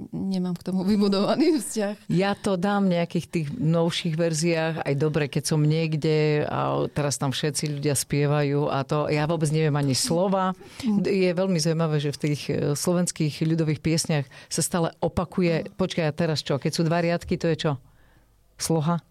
nemám 0.10 0.58
k 0.58 0.66
tomu 0.66 0.82
vybudovaný 0.82 1.62
vzťah. 1.62 2.10
Ja 2.10 2.34
to 2.34 2.58
dám 2.58 2.90
v 2.90 2.98
nejakých 2.98 3.28
tých 3.30 3.48
novších 3.54 4.16
verziách, 4.18 4.76
aj 4.82 4.96
dobre, 4.98 5.30
keď 5.30 5.44
som 5.54 5.62
niekde 5.62 6.50
a 6.50 6.90
teraz 6.90 7.22
tam 7.22 7.30
všetci 7.30 7.78
ľudia 7.78 7.94
spievajú 7.94 8.74
a 8.74 8.82
to, 8.82 9.06
ja 9.10 9.30
vôbec 9.30 9.54
neviem 9.54 9.76
ani 9.78 9.94
slova. 9.94 10.58
Je 11.06 11.30
veľmi 11.30 11.62
zaujímavé, 11.62 12.02
že 12.02 12.16
v 12.16 12.22
tých 12.30 12.42
e, 12.50 12.54
slovenských 12.74 13.46
ľudových 13.46 13.86
piesniach 13.86 14.26
sa 14.50 14.62
stále 14.66 14.90
opakuje, 14.98 15.70
počkaj, 15.78 16.06
a 16.10 16.14
teraz 16.14 16.42
čo, 16.42 16.58
keď 16.58 16.72
sú 16.74 16.82
dva 16.86 17.06
riadky, 17.06 17.38
to 17.38 17.50
je 17.54 17.58
čo? 17.70 17.72
Sloha? 18.58 19.02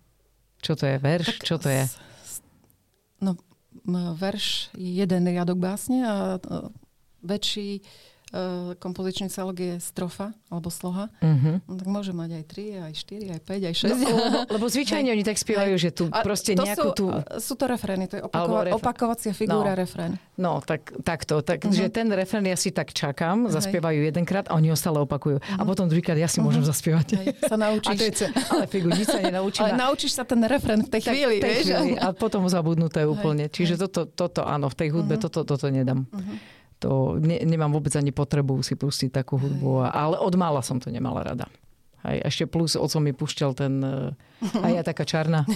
Čo 0.62 0.75
to 0.79 0.87
je? 0.87 0.97
Verš? 0.99 1.27
Tak, 1.27 1.47
čo 1.47 1.57
to 1.59 1.68
je? 1.71 1.85
No, 3.23 3.38
verš 4.18 4.75
je 4.75 5.03
jeden 5.03 5.27
riadok 5.27 5.59
básne 5.59 6.07
a 6.07 6.14
väčší 7.23 7.83
uh, 8.33 8.38
kompozičný 8.75 9.29
celok 9.29 9.57
je 9.57 9.75
strofa 9.79 10.33
alebo 10.47 10.68
sloha, 10.68 11.09
Uh-huh. 11.18 11.61
no, 11.62 11.73
tak 11.73 11.87
môže 11.87 12.11
mať 12.11 12.31
aj 12.35 12.45
3, 12.45 12.85
aj 12.85 12.92
4, 12.95 13.25
aj 13.31 13.40
5, 13.42 13.62
aj 13.62 13.75
6. 13.75 13.88
No, 13.88 13.97
lebo, 13.97 14.38
lebo 14.57 14.64
zvyčajne 14.66 15.09
oni 15.09 15.23
tak 15.23 15.37
spievajú, 15.37 15.75
že 15.77 15.90
tu 15.90 16.05
A 16.07 16.21
proste 16.21 16.53
to 16.53 16.62
nejakú 16.62 16.88
sú, 16.88 16.90
tú... 16.92 17.07
Sú 17.38 17.55
to 17.55 17.64
refrény, 17.64 18.05
to 18.05 18.14
je 18.14 18.23
opakova- 18.23 18.64
refrén. 18.64 18.75
opakovacia 18.75 19.33
figúra 19.33 19.73
No. 19.73 19.79
refrén. 19.79 20.12
No, 20.35 20.53
tak, 20.61 20.83
takto. 20.99 21.40
Tak, 21.40 21.62
uh-huh. 21.62 21.73
že 21.73 21.88
ten 21.88 22.09
refrén 22.09 22.42
ja 22.42 22.55
si 22.55 22.68
tak 22.68 22.90
čakám, 22.90 23.47
Hej. 23.47 23.55
zaspievajú 23.55 24.01
jedenkrát 24.03 24.45
a 24.47 24.55
oni 24.55 24.68
ho 24.68 24.77
stále 24.77 24.99
opakujú. 24.99 25.37
Uh-huh. 25.37 25.57
A 25.57 25.62
potom 25.62 25.87
druhýkrát 25.87 26.14
ja 26.14 26.27
si 26.27 26.37
uh-huh. 26.37 26.49
môžem 26.49 26.62
zaspievať. 26.62 27.07
Hej, 27.14 27.27
sa 27.42 27.57
A 27.57 27.62
naučíš. 27.62 27.95
to 27.95 28.05
je 28.05 28.12
ce- 28.14 28.33
ale 28.49 28.64
figu, 28.66 28.88
nič 28.88 29.07
sa 29.07 29.18
nenaučím. 29.18 29.62
Ale 29.64 29.73
na- 29.73 29.81
naučíš 29.85 30.12
sa 30.12 30.25
ten 30.25 30.40
refrén 30.42 30.81
v 30.81 30.90
tej 30.90 31.01
tak 31.01 31.11
chvíli, 31.11 31.37
tej 31.38 31.53
vieš? 31.53 31.64
chvíli 31.71 31.92
a 31.95 32.11
potom 32.11 32.42
zabudnuté 32.45 33.05
úplne. 33.05 33.47
Čiže 33.47 33.77
toto, 33.79 34.05
toto 34.05 34.40
áno, 34.42 34.66
v 34.66 34.77
tej 34.77 34.88
hudbe 34.90 35.14
Mhm. 35.14 35.23
toto, 35.23 35.40
toto 35.45 35.66
nedám. 35.68 36.05
To 36.83 37.14
ne, 37.16 37.38
nemám 37.47 37.71
vôbec 37.71 37.95
ani 37.95 38.11
potrebu 38.11 38.59
si 38.66 38.75
pustiť 38.75 39.14
takú 39.14 39.38
hudbu, 39.38 39.87
ale 39.87 40.18
od 40.18 40.35
mála 40.35 40.61
som 40.66 40.83
to 40.83 40.90
nemala 40.90 41.23
rada. 41.23 41.47
Hej, 42.03 42.18
ešte 42.27 42.45
plus 42.51 42.75
oco 42.75 42.99
mi 42.99 43.14
pušťal 43.14 43.51
ten 43.55 43.79
a 44.42 44.66
ja 44.75 44.83
taká 44.83 45.07
čarná. 45.07 45.47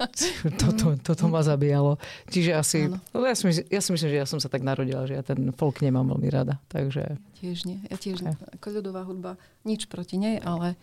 toto, 0.64 0.96
toto 0.96 1.24
ma 1.28 1.44
zabíjalo. 1.44 2.00
Čiže 2.32 2.50
asi, 2.56 2.88
no 2.88 3.20
ja, 3.28 3.36
si 3.36 3.44
myslím, 3.44 3.68
ja 3.68 3.80
si 3.84 3.90
myslím, 3.92 4.08
že 4.08 4.18
ja 4.24 4.24
som 4.24 4.40
sa 4.40 4.48
tak 4.48 4.64
narodila, 4.64 5.04
že 5.04 5.20
ja 5.20 5.20
ten 5.20 5.52
folk 5.52 5.84
nemám 5.84 6.08
veľmi 6.08 6.28
rada. 6.32 6.56
Takže 6.72 7.20
Tiež 7.40 7.64
nie. 7.64 7.80
Ja 7.88 7.96
tiež 7.96 8.20
nie. 8.20 8.36
Ako 8.56 8.80
ľudová 8.80 9.04
hudba, 9.04 9.40
nič 9.64 9.88
proti 9.88 10.20
nej, 10.20 10.40
ale 10.40 10.76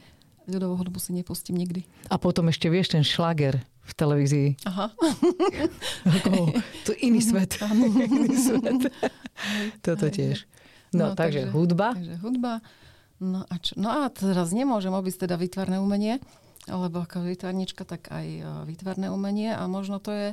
ľudovú 0.48 0.80
hudbu 0.80 0.98
si 0.98 1.12
nepustím 1.12 1.60
nikdy. 1.60 1.84
a 2.08 2.16
potom 2.16 2.48
ešte 2.48 2.72
vieš 2.72 2.96
ten 2.96 3.04
šlager 3.04 3.60
v 3.88 3.92
televízii. 3.96 4.50
Aha. 4.68 4.92
Ako, 6.20 6.52
to 6.88 6.92
iný 7.00 7.20
svet. 7.24 7.56
iný 8.08 8.36
svet. 8.36 8.92
Toto 9.84 10.08
tiež. 10.08 10.48
No, 10.96 11.12
No, 11.12 11.20
takže, 11.20 11.48
takže- 11.48 11.54
hudba. 11.54 11.88
Takže 11.96 12.16
hudba. 12.24 12.54
No 13.18 13.44
a, 13.50 13.56
čo? 13.60 13.74
no 13.76 13.90
a 13.90 14.08
teraz 14.14 14.54
nemôžem 14.54 14.94
obísť 14.94 15.26
teda 15.26 15.36
výtvarné 15.42 15.82
umenie, 15.82 16.22
lebo 16.70 17.02
ako 17.02 17.26
výtvarnička, 17.26 17.82
tak 17.82 18.14
aj 18.14 18.28
e, 18.30 18.44
výtvarné 18.70 19.10
umenie 19.10 19.58
a 19.58 19.66
možno 19.66 19.98
to 19.98 20.14
je, 20.14 20.28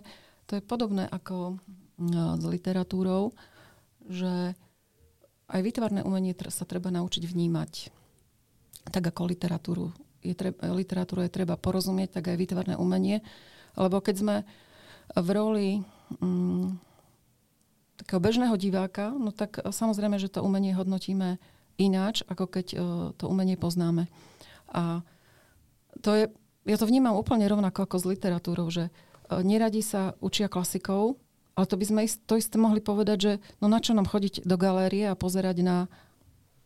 to 0.44 0.60
je 0.60 0.62
podobné 0.62 1.08
ako 1.08 1.56
no, 1.96 2.36
s 2.36 2.44
literatúrou, 2.44 3.32
že 4.04 4.52
aj 5.48 5.60
výtvarné 5.64 6.04
umenie 6.04 6.36
sa 6.52 6.68
treba 6.68 6.92
naučiť 6.92 7.24
vnímať. 7.24 7.72
Tak 8.92 9.00
ako 9.16 9.32
literatúru 9.32 9.96
je 10.24 10.34
treba, 10.34 10.72
literatúru 10.72 11.22
je 11.28 11.30
treba 11.30 11.60
porozumieť, 11.60 12.18
tak 12.18 12.32
aj 12.32 12.40
výtvarné 12.40 12.74
umenie. 12.80 13.20
Lebo 13.76 14.00
keď 14.00 14.14
sme 14.16 14.36
v 15.12 15.28
roli 15.36 15.68
mm, 16.18 16.80
takého 18.00 18.20
bežného 18.20 18.56
diváka, 18.56 19.12
no 19.12 19.30
tak 19.30 19.60
e, 19.60 19.68
samozrejme, 19.68 20.16
že 20.16 20.32
to 20.32 20.42
umenie 20.42 20.72
hodnotíme 20.72 21.38
ináč, 21.76 22.24
ako 22.26 22.44
keď 22.48 22.66
e, 22.72 22.76
to 23.20 23.24
umenie 23.28 23.60
poznáme. 23.60 24.08
A 24.72 25.04
to 26.02 26.10
je, 26.16 26.24
ja 26.66 26.76
to 26.80 26.88
vnímam 26.88 27.14
úplne 27.14 27.46
rovnako 27.46 27.86
ako 27.86 27.96
s 28.00 28.08
literatúrou, 28.08 28.66
že 28.72 28.88
e, 28.88 28.92
neradi 29.44 29.84
sa 29.84 30.16
učia 30.18 30.48
klasikov, 30.50 31.20
ale 31.54 31.70
to 31.70 31.78
by 31.78 31.84
sme 31.86 32.00
ist, 32.02 32.18
to 32.26 32.34
isté 32.34 32.58
mohli 32.58 32.82
povedať, 32.82 33.18
že 33.20 33.32
no 33.62 33.70
na 33.70 33.78
čo 33.78 33.94
nám 33.94 34.10
chodiť 34.10 34.42
do 34.42 34.56
galérie 34.58 35.06
a 35.06 35.18
pozerať 35.18 35.62
na, 35.62 35.76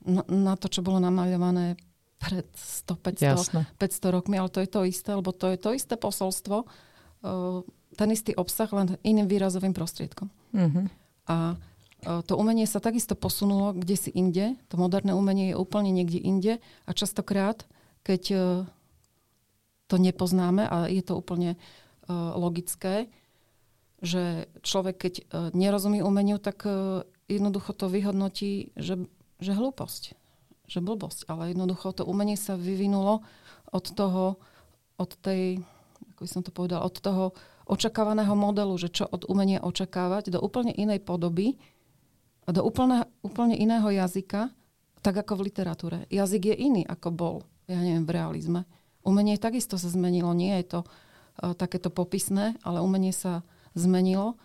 na, 0.01 0.25
na 0.25 0.55
to, 0.57 0.73
čo 0.73 0.81
bolo 0.81 0.97
namaľované 0.97 1.77
pred 2.18 2.46
100, 2.54 2.98
500, 2.98 3.22
Jasné. 3.22 3.61
500 3.78 4.11
rokmi, 4.11 4.37
ale 4.38 4.50
to 4.50 4.59
je 4.61 4.68
to 4.68 4.83
isté, 4.85 5.11
lebo 5.14 5.31
to 5.31 5.46
je 5.54 5.59
to 5.59 5.70
isté 5.70 5.94
posolstvo, 5.94 6.57
e, 6.62 6.66
ten 7.94 8.09
istý 8.11 8.35
obsah, 8.35 8.68
len 8.74 8.98
iným 9.07 9.31
výrazovým 9.31 9.72
prostriedkom. 9.72 10.28
Mhm. 10.52 10.90
A 11.31 11.54
e, 11.54 12.22
to 12.26 12.35
umenie 12.35 12.66
sa 12.66 12.83
takisto 12.83 13.14
posunulo 13.14 13.72
kde 13.78 13.96
si 13.96 14.11
inde. 14.11 14.59
To 14.74 14.76
moderné 14.76 15.14
umenie 15.14 15.54
je 15.54 15.57
úplne 15.57 15.94
niekde 15.94 16.18
inde. 16.18 16.52
A 16.87 16.90
častokrát, 16.90 17.64
keď 18.02 18.22
e, 18.35 18.37
to 19.88 19.96
nepoznáme, 19.96 20.68
a 20.68 20.85
je 20.90 21.00
to 21.00 21.16
úplne 21.16 21.57
logické, 22.37 23.09
že 24.00 24.48
človek, 24.64 24.96
keď 24.96 25.14
nerozumí 25.52 26.00
umeniu, 26.00 26.40
tak 26.40 26.64
jednoducho 27.28 27.76
to 27.76 27.92
vyhodnotí, 27.92 28.72
že, 28.76 29.04
že 29.40 29.52
hlúposť, 29.52 30.16
že 30.68 30.85
blbosť. 30.85 31.26
Ale 31.26 31.57
jednoducho 31.57 31.96
to 31.96 32.04
umenie 32.04 32.37
sa 32.37 32.54
vyvinulo 32.54 33.24
od 33.72 33.85
toho, 33.88 34.38
od 35.00 35.11
tej, 35.24 35.64
ako 36.14 36.20
by 36.22 36.28
som 36.28 36.42
to 36.44 36.52
povedal, 36.52 36.85
od 36.85 36.96
toho 37.00 37.33
očakávaného 37.68 38.33
modelu, 38.33 38.72
že 38.81 38.92
čo 38.92 39.04
od 39.09 39.28
umenia 39.28 39.64
očakávať, 39.64 40.33
do 40.33 40.38
úplne 40.40 40.72
inej 40.72 41.04
podoby, 41.04 41.57
a 42.48 42.50
do 42.57 42.64
úplne, 42.64 43.04
úplne 43.20 43.52
iného 43.52 43.85
jazyka, 43.92 44.48
tak 45.04 45.20
ako 45.20 45.37
v 45.37 45.52
literatúre. 45.52 45.98
Jazyk 46.09 46.48
je 46.48 46.57
iný, 46.57 46.83
ako 46.88 47.09
bol, 47.12 47.37
ja 47.68 47.76
neviem, 47.76 48.09
v 48.09 48.16
realizme. 48.16 48.61
Umenie 49.04 49.37
takisto 49.37 49.76
sa 49.76 49.92
zmenilo, 49.92 50.33
nie 50.33 50.57
je 50.64 50.64
to 50.72 50.81
uh, 50.81 51.52
takéto 51.52 51.92
popisné, 51.92 52.57
ale 52.64 52.81
umenie 52.81 53.12
sa 53.12 53.44
zmenilo 53.76 54.40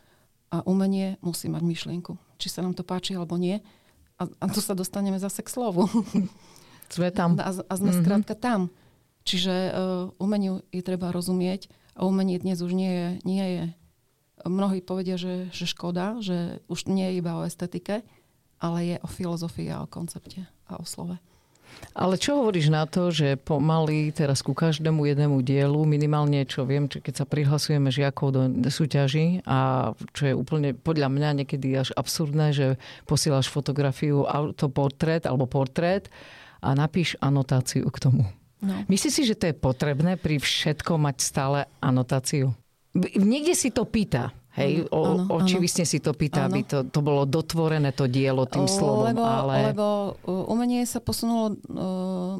a 0.52 0.62
umenie 0.68 1.16
musí 1.24 1.48
mať 1.48 1.64
myšlienku. 1.64 2.20
Či 2.38 2.52
sa 2.52 2.60
nám 2.60 2.76
to 2.76 2.84
páči 2.84 3.16
alebo 3.16 3.40
nie. 3.40 3.64
A, 4.22 4.30
a 4.30 4.46
tu 4.50 4.62
sa 4.62 4.78
dostaneme 4.78 5.18
zase 5.18 5.42
k 5.42 5.50
slovu. 5.50 5.90
Sme 6.94 7.10
tam. 7.10 7.34
A, 7.42 7.50
a 7.50 7.74
sme 7.74 7.90
mm-hmm. 7.90 8.06
skrátka 8.06 8.36
tam. 8.38 8.70
Čiže 9.26 9.54
uh, 9.72 9.74
umeniu 10.22 10.62
je 10.70 10.84
treba 10.86 11.10
rozumieť 11.10 11.72
a 11.98 12.06
umenie 12.06 12.38
dnes 12.38 12.60
už 12.62 12.76
nie 12.76 12.92
je, 12.92 13.08
nie 13.24 13.46
je 13.46 13.64
mnohí 14.46 14.84
povedia, 14.84 15.16
že, 15.16 15.48
že 15.56 15.66
škoda, 15.66 16.20
že 16.20 16.60
už 16.68 16.92
nie 16.92 17.08
je 17.08 17.18
iba 17.24 17.40
o 17.40 17.48
estetike, 17.48 18.04
ale 18.60 18.78
je 18.84 18.96
o 19.00 19.08
filozofii 19.08 19.72
a 19.72 19.84
o 19.84 19.88
koncepte 19.88 20.44
a 20.68 20.74
o 20.76 20.86
slove. 20.86 21.16
Ale 21.94 22.18
čo 22.18 22.42
hovoríš 22.42 22.74
na 22.74 22.90
to, 22.90 23.14
že 23.14 23.38
pomaly 23.38 24.10
teraz 24.10 24.42
ku 24.42 24.58
každému 24.58 25.06
jednému 25.06 25.46
dielu, 25.46 25.78
minimálne 25.86 26.42
čo 26.50 26.66
viem, 26.66 26.90
či 26.90 26.98
keď 27.06 27.22
sa 27.22 27.26
prihlasujeme 27.30 27.94
žiakov 27.94 28.34
do 28.34 28.70
súťaží 28.74 29.46
a 29.46 29.92
čo 30.18 30.24
je 30.26 30.34
úplne 30.34 30.74
podľa 30.74 31.14
mňa 31.14 31.30
niekedy 31.46 31.78
až 31.78 31.94
absurdné, 31.94 32.50
že 32.50 32.68
posielaš 33.06 33.54
fotografiu, 33.54 34.26
autoportrét 34.26 35.30
alebo 35.30 35.46
portrét 35.46 36.10
a 36.66 36.74
napíš 36.74 37.14
anotáciu 37.22 37.86
k 37.94 37.98
tomu. 38.02 38.26
No. 38.64 38.74
Myslíš 38.88 39.14
si, 39.14 39.24
že 39.28 39.36
to 39.38 39.52
je 39.52 39.56
potrebné 39.56 40.16
pri 40.16 40.40
všetkom 40.40 41.04
mať 41.04 41.18
stále 41.20 41.60
anotáciu? 41.84 42.56
Niekde 42.96 43.54
si 43.54 43.70
to 43.70 43.84
pýta. 43.84 44.32
Hej, 44.54 44.86
Áno, 44.86 44.94
o, 44.94 45.02
áno, 45.26 45.42
očivisne 45.42 45.82
si 45.82 45.98
to 45.98 46.14
pýta, 46.14 46.46
Áno. 46.46 46.54
aby 46.54 46.62
to, 46.62 46.86
to 46.86 47.02
bolo 47.02 47.26
dotvorené 47.26 47.90
to 47.90 48.06
dielo 48.06 48.46
tým 48.46 48.70
slovom. 48.70 49.10
lebo, 49.10 49.26
ale... 49.26 49.74
lebo 49.74 50.14
uh, 50.30 50.54
umenie 50.54 50.86
sa 50.86 51.02
posunulo 51.02 51.58
uh, 51.74 52.38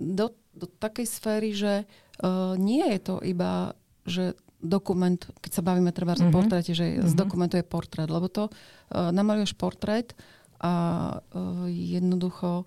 do, 0.00 0.26
do 0.56 0.66
takej 0.80 1.06
sféry, 1.06 1.52
že 1.52 1.84
uh, 2.24 2.56
nie 2.56 2.88
je 2.96 2.98
to 3.04 3.14
iba, 3.20 3.76
že 4.08 4.32
dokument, 4.58 5.20
keď 5.44 5.60
sa 5.60 5.62
bavíme 5.62 5.92
treba 5.92 6.16
mm-hmm. 6.16 6.28
o 6.28 6.32
Mhm. 6.32 6.36
portréte, 6.40 6.72
že 6.72 6.86
mm-hmm. 6.88 7.10
z 7.10 7.14
dokumentu 7.14 7.54
je 7.60 7.68
portrét, 7.68 8.08
lebo 8.08 8.26
to 8.32 8.48
uh, 8.48 9.12
namaluješ 9.12 9.54
portrét 9.60 10.16
a 10.58 10.72
uh, 11.20 11.68
jednoducho 11.68 12.64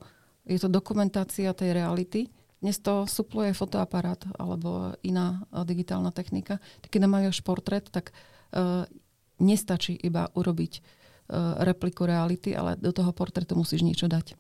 je 0.48 0.58
to 0.62 0.70
dokumentácia 0.70 1.52
tej 1.58 1.74
reality. 1.74 2.30
Dnes 2.62 2.78
to 2.78 3.10
supluje 3.10 3.58
fotoaparát 3.58 4.22
alebo 4.38 4.94
iná 5.02 5.42
uh, 5.50 5.66
digitálna 5.66 6.14
technika. 6.14 6.62
Keď 6.86 7.02
namaluješ 7.02 7.42
portrét, 7.42 7.90
tak 7.90 8.14
uh, 8.54 8.86
nestačí 9.42 9.98
iba 9.98 10.30
urobiť 10.38 10.74
uh, 10.78 11.58
repliku 11.66 12.06
reality, 12.06 12.54
ale 12.54 12.78
do 12.78 12.94
toho 12.94 13.10
portrétu 13.18 13.58
musíš 13.58 13.82
niečo 13.82 14.06
dať. 14.06 14.38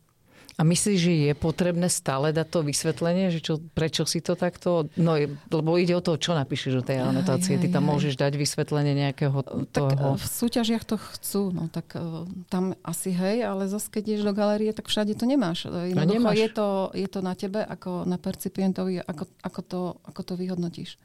A 0.59 0.67
myslíš, 0.67 0.99
že 0.99 1.13
je 1.31 1.33
potrebné 1.33 1.87
stále 1.87 2.35
dať 2.35 2.47
to 2.51 2.59
vysvetlenie, 2.67 3.31
že 3.31 3.39
čo, 3.39 3.57
prečo 3.57 4.03
si 4.03 4.19
to 4.19 4.35
takto... 4.35 4.91
No, 4.99 5.15
lebo 5.47 5.79
ide 5.79 5.95
o 5.95 6.03
to, 6.03 6.19
čo 6.19 6.35
napíšeš 6.35 6.83
do 6.83 6.83
tej 6.83 7.07
anotácie. 7.07 7.55
Aj, 7.55 7.61
Ty 7.63 7.67
aj, 7.71 7.73
tam 7.79 7.83
môžeš 7.87 8.13
dať 8.19 8.33
vysvetlenie 8.35 8.93
nejakého 8.93 9.37
Tak 9.71 9.95
toho... 9.95 10.07
uh, 10.13 10.19
v 10.19 10.27
súťažiach 10.27 10.83
to 10.83 10.99
chcú, 10.99 11.55
no 11.55 11.71
tak 11.71 11.95
uh, 11.95 12.27
tam 12.51 12.75
asi 12.83 13.15
hej, 13.15 13.47
ale 13.47 13.71
zase 13.71 13.87
keď 13.87 14.03
ideš 14.11 14.23
do 14.27 14.33
galérie, 14.35 14.75
tak 14.75 14.91
všade 14.91 15.15
to 15.15 15.23
nemáš. 15.23 15.71
Uh, 15.71 15.87
Jednoducho 15.87 16.19
nemáš. 16.19 16.43
je 16.43 16.49
to, 16.51 16.67
je 16.99 17.07
to 17.07 17.19
na 17.23 17.33
tebe, 17.33 17.59
ako 17.63 18.03
na 18.03 18.19
percipientovi, 18.19 18.99
ako, 19.07 19.23
ako, 19.39 19.61
to, 19.63 19.81
ako 20.03 20.21
to 20.27 20.33
vyhodnotíš. 20.35 20.99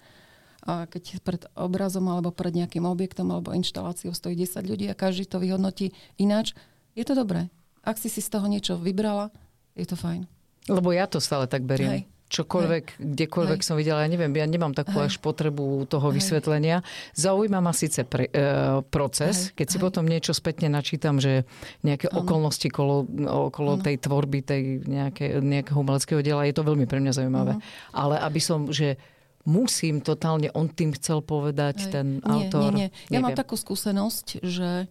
A 0.67 0.91
keď 0.91 1.23
pred 1.23 1.43
obrazom 1.55 2.11
alebo 2.11 2.35
pred 2.35 2.51
nejakým 2.51 2.83
objektom 2.83 3.31
alebo 3.31 3.55
inštaláciou 3.55 4.11
stojí 4.11 4.35
10 4.35 4.67
ľudí 4.67 4.91
a 4.91 4.99
každý 4.99 5.31
to 5.31 5.39
vyhodnotí 5.39 5.95
ináč, 6.19 6.59
je 6.99 7.07
to 7.07 7.15
dobré. 7.15 7.47
Ak 7.87 8.03
si 8.03 8.11
si 8.11 8.19
z 8.19 8.29
toho 8.35 8.51
niečo 8.51 8.75
vybrala, 8.75 9.31
je 9.79 9.87
to 9.87 9.95
fajn. 9.95 10.27
Lebo 10.67 10.91
ja 10.91 11.07
to 11.07 11.23
stále 11.23 11.47
tak 11.47 11.63
beriem. 11.63 12.03
Hej. 12.03 12.03
Čokoľvek, 12.27 12.99
kdekoľvek 12.99 13.61
Hej. 13.63 13.67
som 13.71 13.79
videla, 13.79 14.03
ja 14.03 14.11
neviem, 14.11 14.35
ja 14.35 14.43
nemám 14.51 14.75
takú 14.75 14.99
Hej. 14.99 15.15
až 15.15 15.15
potrebu 15.23 15.87
toho 15.87 16.11
Hej. 16.11 16.19
vysvetlenia. 16.19 16.83
Zaujíma 17.15 17.63
ma 17.63 17.71
síce 17.71 18.03
pre, 18.03 18.27
e, 18.27 18.83
proces, 18.83 19.55
Hej. 19.55 19.63
keď 19.63 19.67
si 19.71 19.79
Hej. 19.79 19.85
potom 19.87 20.05
niečo 20.11 20.35
spätne 20.35 20.67
načítam, 20.67 21.23
že 21.23 21.47
nejaké 21.87 22.11
Áno. 22.11 22.27
okolnosti 22.27 22.67
kolo, 22.67 23.07
okolo 23.47 23.79
Áno. 23.79 23.85
tej 23.87 24.03
tvorby, 24.03 24.43
tej 24.43 24.63
nejaké, 24.91 25.39
nejakého 25.39 25.79
umeleckého 25.79 26.19
diela, 26.19 26.43
je 26.51 26.59
to 26.59 26.67
veľmi 26.67 26.91
pre 26.91 26.99
mňa 26.99 27.15
zaujímavé. 27.15 27.53
Mhm. 27.55 27.63
Ale 27.95 28.19
aby 28.19 28.41
som, 28.43 28.67
že 28.75 28.99
musím 29.47 30.03
totálne, 30.03 30.51
on 30.51 30.67
tým 30.67 30.99
chcel 30.99 31.23
povedať, 31.23 31.87
Hej. 31.87 31.91
ten 31.95 32.07
nie, 32.19 32.51
autor. 32.51 32.75
Nie, 32.75 32.91
nie. 32.91 33.15
Ja 33.15 33.23
mám 33.23 33.39
takú 33.39 33.55
skúsenosť, 33.55 34.43
že 34.43 34.91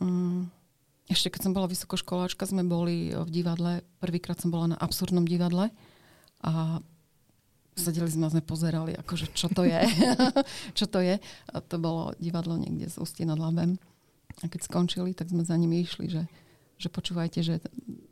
mm, 0.00 0.57
ešte 1.08 1.32
keď 1.32 1.40
som 1.48 1.52
bola 1.56 1.68
vysokoškoláčka, 1.68 2.44
sme 2.44 2.62
boli 2.68 3.16
v 3.16 3.30
divadle, 3.32 3.80
prvýkrát 3.96 4.36
som 4.36 4.52
bola 4.52 4.76
na 4.76 4.80
absurdnom 4.80 5.24
divadle 5.24 5.72
a 6.44 6.84
sedeli 7.78 8.10
sme 8.10 8.28
a 8.28 8.32
sme 8.34 8.42
pozerali, 8.44 8.92
akože 8.92 9.32
čo 9.32 9.48
to 9.48 9.64
je. 9.64 9.80
čo 10.78 10.84
to 10.90 11.00
je. 11.00 11.16
A 11.54 11.56
to 11.64 11.80
bolo 11.80 12.12
divadlo 12.18 12.58
niekde 12.58 12.90
z 12.90 13.00
Ústí 13.00 13.22
nad 13.24 13.38
Labem. 13.40 13.80
A 14.42 14.50
keď 14.50 14.68
skončili, 14.68 15.14
tak 15.16 15.30
sme 15.30 15.46
za 15.46 15.56
nimi 15.56 15.80
išli, 15.80 16.10
že, 16.10 16.26
že 16.76 16.92
počúvajte, 16.92 17.40
že 17.40 17.62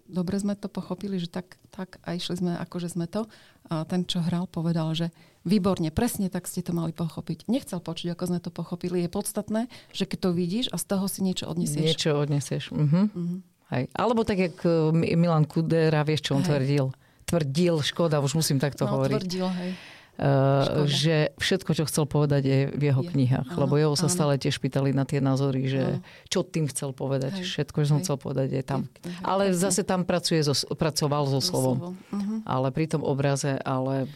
dobre 0.08 0.38
sme 0.38 0.56
to 0.56 0.70
pochopili, 0.70 1.18
že 1.20 1.28
tak, 1.28 1.58
tak 1.74 1.98
a 2.06 2.16
išli 2.16 2.38
sme, 2.38 2.52
akože 2.56 2.96
sme 2.96 3.10
to. 3.10 3.26
A 3.68 3.84
ten, 3.84 4.06
čo 4.06 4.22
hral, 4.22 4.46
povedal, 4.48 4.94
že 4.94 5.10
výborne, 5.46 5.94
presne 5.94 6.26
tak 6.26 6.50
ste 6.50 6.60
to 6.60 6.74
mali 6.74 6.90
pochopiť. 6.90 7.46
Nechcel 7.46 7.78
počuť, 7.78 8.18
ako 8.18 8.24
sme 8.26 8.38
to 8.42 8.50
pochopili. 8.50 9.06
Je 9.06 9.10
podstatné, 9.10 9.70
že 9.94 10.04
keď 10.04 10.18
to 10.26 10.30
vidíš 10.34 10.66
a 10.74 10.76
z 10.76 10.84
toho 10.90 11.06
si 11.06 11.22
niečo 11.22 11.46
odnesieš. 11.46 11.86
Niečo 11.86 12.18
odnesieš. 12.18 12.74
Uh-huh. 12.74 13.06
Uh-huh. 13.06 13.38
Hej. 13.70 13.86
Alebo 13.94 14.26
tak, 14.26 14.42
jak 14.42 14.58
eh, 14.66 14.90
Milan 15.14 15.46
Kudera, 15.46 16.02
vieš, 16.02 16.28
čo 16.28 16.34
on 16.34 16.42
Hej. 16.42 16.50
tvrdil 16.50 16.86
tvrdil, 17.26 17.82
škoda, 17.82 18.22
už 18.22 18.38
musím 18.38 18.62
takto 18.62 18.86
no, 18.86 18.96
hovoriť. 18.96 19.18
Tvrdil, 19.18 19.48
hej. 19.50 19.72
Uh, 20.16 20.88
že 20.88 21.36
všetko, 21.36 21.76
čo 21.76 21.84
chcel 21.84 22.08
povedať, 22.08 22.42
je 22.48 22.58
v 22.72 22.82
jeho 22.88 23.04
je. 23.04 23.12
knihách. 23.12 23.52
Áno, 23.52 23.68
lebo 23.68 23.76
jeho 23.76 23.92
sa 24.00 24.08
áno. 24.08 24.16
stále 24.16 24.40
tiež 24.40 24.56
pýtali 24.64 24.96
na 24.96 25.04
tie 25.04 25.20
názory, 25.20 25.68
že 25.68 26.00
áno. 26.00 26.00
čo 26.32 26.40
tým 26.40 26.72
chcel 26.72 26.96
povedať. 26.96 27.36
Hej. 27.36 27.52
Všetko, 27.52 27.76
čo 27.84 27.88
som 27.92 27.98
hej. 28.00 28.04
chcel 28.08 28.16
povedať, 28.16 28.48
je 28.48 28.64
tam. 28.64 28.88
Hej. 29.04 29.12
Ale 29.20 29.52
hej. 29.52 29.60
zase 29.60 29.84
tam 29.84 30.08
pracuje 30.08 30.40
so, 30.40 30.56
pracoval 30.72 31.28
so, 31.28 31.36
so 31.36 31.52
slovom. 31.52 31.76
slovom. 31.76 31.94
Uh-huh. 32.16 32.38
Ale 32.48 32.72
pri 32.72 32.88
tom 32.88 33.04
obraze, 33.04 33.60
ale 33.60 34.08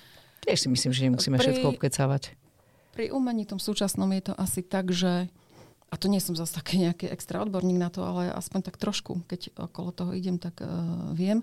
tiež 0.45 0.67
si 0.67 0.69
myslím, 0.69 0.93
že 0.93 1.05
nemusíme 1.07 1.37
pri, 1.37 1.45
všetko 1.45 1.67
obkecávať. 1.77 2.35
Pri 2.97 3.13
umení 3.15 3.47
tom 3.47 3.63
súčasnom 3.63 4.11
je 4.17 4.23
to 4.31 4.35
asi 4.37 4.61
tak, 4.65 4.91
že 4.91 5.31
a 5.91 5.95
to 5.99 6.07
nie 6.07 6.23
som 6.23 6.39
zase 6.39 6.55
taký 6.55 6.79
nejaký 6.79 7.11
extra 7.11 7.43
odborník 7.43 7.79
na 7.79 7.91
to, 7.91 8.07
ale 8.07 8.31
aspoň 8.31 8.71
tak 8.71 8.79
trošku, 8.79 9.27
keď 9.27 9.51
okolo 9.59 9.91
toho 9.91 10.13
idem, 10.15 10.39
tak 10.39 10.63
uh, 10.63 11.11
viem, 11.19 11.43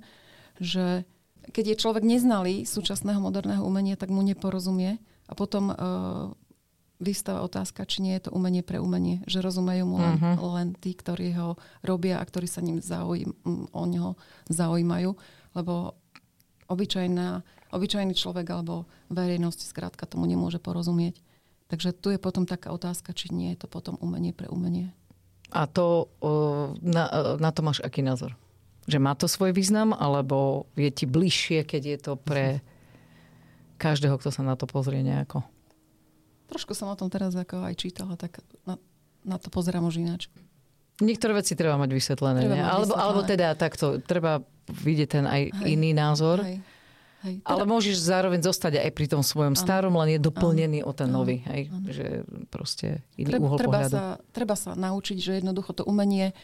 že 0.63 1.03
keď 1.51 1.75
je 1.75 1.81
človek 1.83 2.03
neznalý 2.03 2.63
súčasného 2.63 3.19
moderného 3.19 3.63
umenia, 3.63 3.99
tak 3.99 4.07
mu 4.07 4.23
neporozumie 4.23 4.99
a 5.27 5.33
potom 5.35 5.71
uh, 5.71 5.75
vystáva 6.97 7.45
otázka, 7.45 7.85
či 7.85 8.01
nie 8.01 8.15
je 8.17 8.27
to 8.27 8.33
umenie 8.33 8.65
pre 8.65 8.81
umenie, 8.81 9.21
že 9.29 9.43
rozumejú 9.43 9.85
mu 9.85 10.01
len, 10.01 10.17
uh-huh. 10.17 10.49
len 10.57 10.67
tí, 10.79 10.97
ktorí 10.97 11.35
ho 11.37 11.59
robia 11.85 12.17
a 12.17 12.25
ktorí 12.25 12.49
sa 12.49 12.63
ním 12.63 12.81
zaujím, 12.81 13.37
o 13.69 13.83
neho 13.85 14.17
zaujímajú, 14.49 15.13
lebo 15.53 15.93
obyčajná, 16.67 17.45
obyčajný 17.71 18.13
človek 18.15 18.47
alebo 18.51 18.87
verejnosť 19.11 19.59
skrátka 19.67 20.07
tomu 20.07 20.27
nemôže 20.27 20.59
porozumieť. 20.59 21.19
Takže 21.67 21.91
tu 21.91 22.15
je 22.15 22.19
potom 22.19 22.47
taká 22.47 22.71
otázka, 22.71 23.11
či 23.11 23.35
nie 23.35 23.51
je 23.55 23.63
to 23.63 23.67
potom 23.67 23.99
umenie 23.99 24.31
pre 24.31 24.47
umenie. 24.47 24.95
A 25.51 25.67
to, 25.67 26.11
na, 26.83 27.35
na 27.39 27.49
to 27.51 27.63
máš 27.63 27.79
aký 27.83 28.03
názor? 28.03 28.35
Že 28.87 29.03
má 29.03 29.15
to 29.15 29.27
svoj 29.27 29.51
význam, 29.51 29.91
alebo 29.91 30.67
je 30.79 30.87
ti 30.91 31.03
bližšie, 31.07 31.67
keď 31.67 31.81
je 31.83 31.97
to 31.99 32.13
pre 32.15 32.63
každého, 33.79 34.15
kto 34.19 34.31
sa 34.31 34.43
na 34.43 34.55
to 34.55 34.63
pozrie 34.63 35.03
nejako? 35.03 35.43
Trošku 36.47 36.71
som 36.71 36.87
o 36.87 36.95
tom 36.95 37.11
teraz 37.11 37.35
ako 37.35 37.67
aj 37.67 37.75
čítala, 37.75 38.15
tak 38.15 38.39
na, 38.63 38.79
na 39.27 39.35
to 39.35 39.51
pozerám 39.51 39.83
už 39.83 39.99
ináč. 39.99 40.31
Niektoré 41.03 41.35
veci 41.35 41.53
treba 41.53 41.75
mať 41.75 41.91
vysvetlené. 41.91 42.39
Treba 42.47 42.57
mať 42.57 42.63
alebo, 42.63 42.93
vysvetlené. 42.95 43.03
alebo 43.03 43.21
teda 43.27 43.47
takto, 43.59 43.85
treba 44.01 44.39
vidieť 44.71 45.07
ten 45.11 45.25
aj 45.27 45.41
hej, 45.51 45.63
iný 45.75 45.91
názor. 45.91 46.41
Hej, 46.41 46.63
hej. 47.25 47.41
Teda... 47.41 47.49
Ale 47.49 47.63
môžeš 47.65 47.95
zároveň 47.97 48.41
zostať 48.43 48.83
aj 48.83 48.91
pri 48.93 49.07
tom 49.09 49.21
svojom 49.23 49.55
ano, 49.55 49.63
starom, 49.63 49.93
len 49.97 50.17
je 50.17 50.19
doplnený 50.21 50.83
ano, 50.83 50.89
o 50.89 50.91
ten 50.93 51.09
nový. 51.09 51.41
Hej? 51.47 51.73
Že 51.87 52.05
proste 52.51 53.01
iný 53.17 53.37
treba, 53.37 53.45
uhol 53.47 53.57
treba 53.57 53.73
pohľadu. 53.81 53.95
Sa, 53.95 54.05
treba 54.29 54.55
sa 54.55 54.71
naučiť, 54.77 55.17
že 55.17 55.31
jednoducho 55.41 55.71
to 55.73 55.83
umenie 55.87 56.35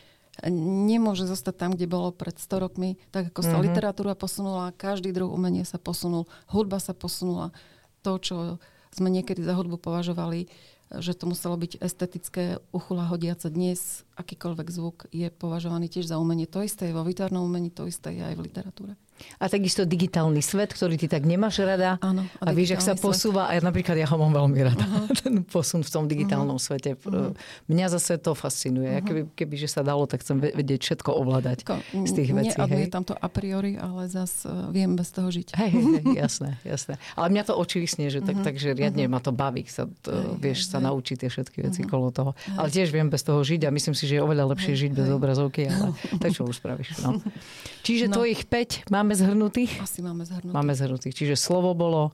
nemôže 0.49 1.29
zostať 1.29 1.55
tam, 1.55 1.71
kde 1.77 1.85
bolo 1.85 2.09
pred 2.09 2.33
100 2.33 2.63
rokmi. 2.65 2.97
Tak 3.13 3.29
ako 3.29 3.41
sa 3.45 3.53
mm-hmm. 3.53 3.65
literatúra 3.69 4.13
posunula, 4.17 4.73
každý 4.73 5.13
druh 5.13 5.29
umenia 5.29 5.61
sa 5.61 5.77
posunul, 5.77 6.25
hudba 6.49 6.81
sa 6.81 6.97
posunula. 6.97 7.53
To, 8.01 8.17
čo 8.17 8.57
sme 8.93 9.13
niekedy 9.13 9.45
za 9.45 9.53
hudbu 9.53 9.77
považovali, 9.77 10.49
že 10.93 11.17
to 11.17 11.25
muselo 11.25 11.57
byť 11.57 11.81
estetické, 11.81 12.61
uchula 12.69 13.09
hodiace. 13.09 13.49
Dnes 13.49 14.05
akýkoľvek 14.13 14.67
zvuk 14.69 14.97
je 15.09 15.29
považovaný 15.33 15.89
tiež 15.89 16.09
za 16.09 16.21
umenie. 16.21 16.45
To 16.49 16.61
isté 16.61 16.89
je 16.89 16.97
vo 16.97 17.01
výtvarnom 17.01 17.41
umení, 17.41 17.73
to 17.73 17.89
isté 17.89 18.13
je 18.13 18.21
aj 18.21 18.35
v 18.37 18.45
literatúre. 18.45 18.93
A 19.41 19.49
takisto 19.51 19.83
digitálny 19.83 20.39
svet, 20.39 20.71
ktorý 20.71 20.95
ty 20.95 21.07
tak 21.11 21.27
nemáš 21.27 21.63
rada. 21.63 21.99
Áno, 21.99 22.25
a, 22.39 22.49
a 22.49 22.55
vieš, 22.55 22.79
ak 22.79 22.81
sa 22.81 22.93
svet. 22.95 23.03
posúva, 23.03 23.49
a 23.49 23.57
ja 23.57 23.61
napríklad 23.61 23.95
ja 23.99 24.07
ho 24.07 24.17
mám 24.19 24.33
veľmi 24.33 24.59
rada, 24.63 24.85
uh-huh. 24.85 25.13
ten 25.23 25.43
posun 25.43 25.81
v 25.83 25.89
tom 25.89 26.05
digitálnom 26.07 26.57
uh-huh. 26.57 26.75
svete. 26.75 26.95
Uh-huh. 27.03 27.35
Mňa 27.67 27.87
zase 27.97 28.19
to 28.19 28.33
fascinuje. 28.33 28.99
Uh-huh. 28.99 29.05
keby, 29.05 29.21
keby, 29.35 29.55
že 29.59 29.67
sa 29.71 29.81
dalo, 29.81 30.05
tak 30.05 30.21
chcem 30.21 30.39
vedieť 30.39 30.81
všetko 30.83 31.09
ovládať 31.11 31.57
Ko, 31.67 31.79
z 31.91 32.11
tých 32.11 32.29
vecí. 32.35 32.57
tam 32.91 33.03
to 33.03 33.15
a 33.15 33.27
priori, 33.31 33.75
ale 33.79 34.07
zase 34.11 34.47
viem 34.69 34.93
bez 34.93 35.09
toho 35.11 35.31
žiť. 35.31 35.55
Hej, 35.55 35.71
hej, 35.71 35.85
hej, 35.99 36.05
jasné, 36.23 36.49
jasné. 36.63 36.99
Ale 37.17 37.31
mňa 37.31 37.43
to 37.49 37.53
očivisne, 37.55 38.07
že 38.11 38.19
tak, 38.21 38.39
uh-huh. 38.39 38.47
takže 38.47 38.75
riadne 38.75 39.07
uh-huh. 39.07 39.17
ma 39.17 39.23
to 39.23 39.31
baví, 39.31 39.65
sa 39.67 39.89
to, 40.01 40.11
hej, 40.11 40.39
vieš, 40.39 40.59
hej, 40.67 40.69
sa 40.71 40.77
hej. 40.79 40.85
naučiť 40.91 41.15
tie 41.25 41.29
všetky 41.31 41.57
veci 41.65 41.81
uh-huh. 41.83 41.91
kolo 41.91 42.07
toho. 42.11 42.31
Hej. 42.35 42.57
Ale 42.59 42.67
tiež 42.69 42.89
viem 42.91 43.07
bez 43.07 43.21
toho 43.23 43.39
žiť 43.41 43.67
a 43.67 43.69
myslím 43.71 43.95
si, 43.95 44.03
že 44.05 44.19
je 44.19 44.21
oveľa 44.21 44.51
lepšie 44.53 44.73
hej, 44.75 44.81
žiť 44.87 44.91
hej. 44.91 44.99
bez 44.99 45.09
obrazovky, 45.09 45.61
ale 45.69 45.87
tak 46.21 46.29
čo 46.35 46.43
už 46.45 46.55
spravíš. 46.59 47.01
No. 47.01 47.19
Čiže 47.83 48.05
no. 48.09 48.21
tvojich 48.21 48.45
5 48.47 48.91
máme 48.91 49.12
zhrnutých? 49.13 49.71
Asi 49.81 50.01
máme 50.01 50.25
zhrnutých. 50.25 50.55
Máme 50.55 50.73
zhrnutých. 50.73 51.13
Čiže 51.13 51.35
slovo 51.37 51.73
bolo... 51.73 52.13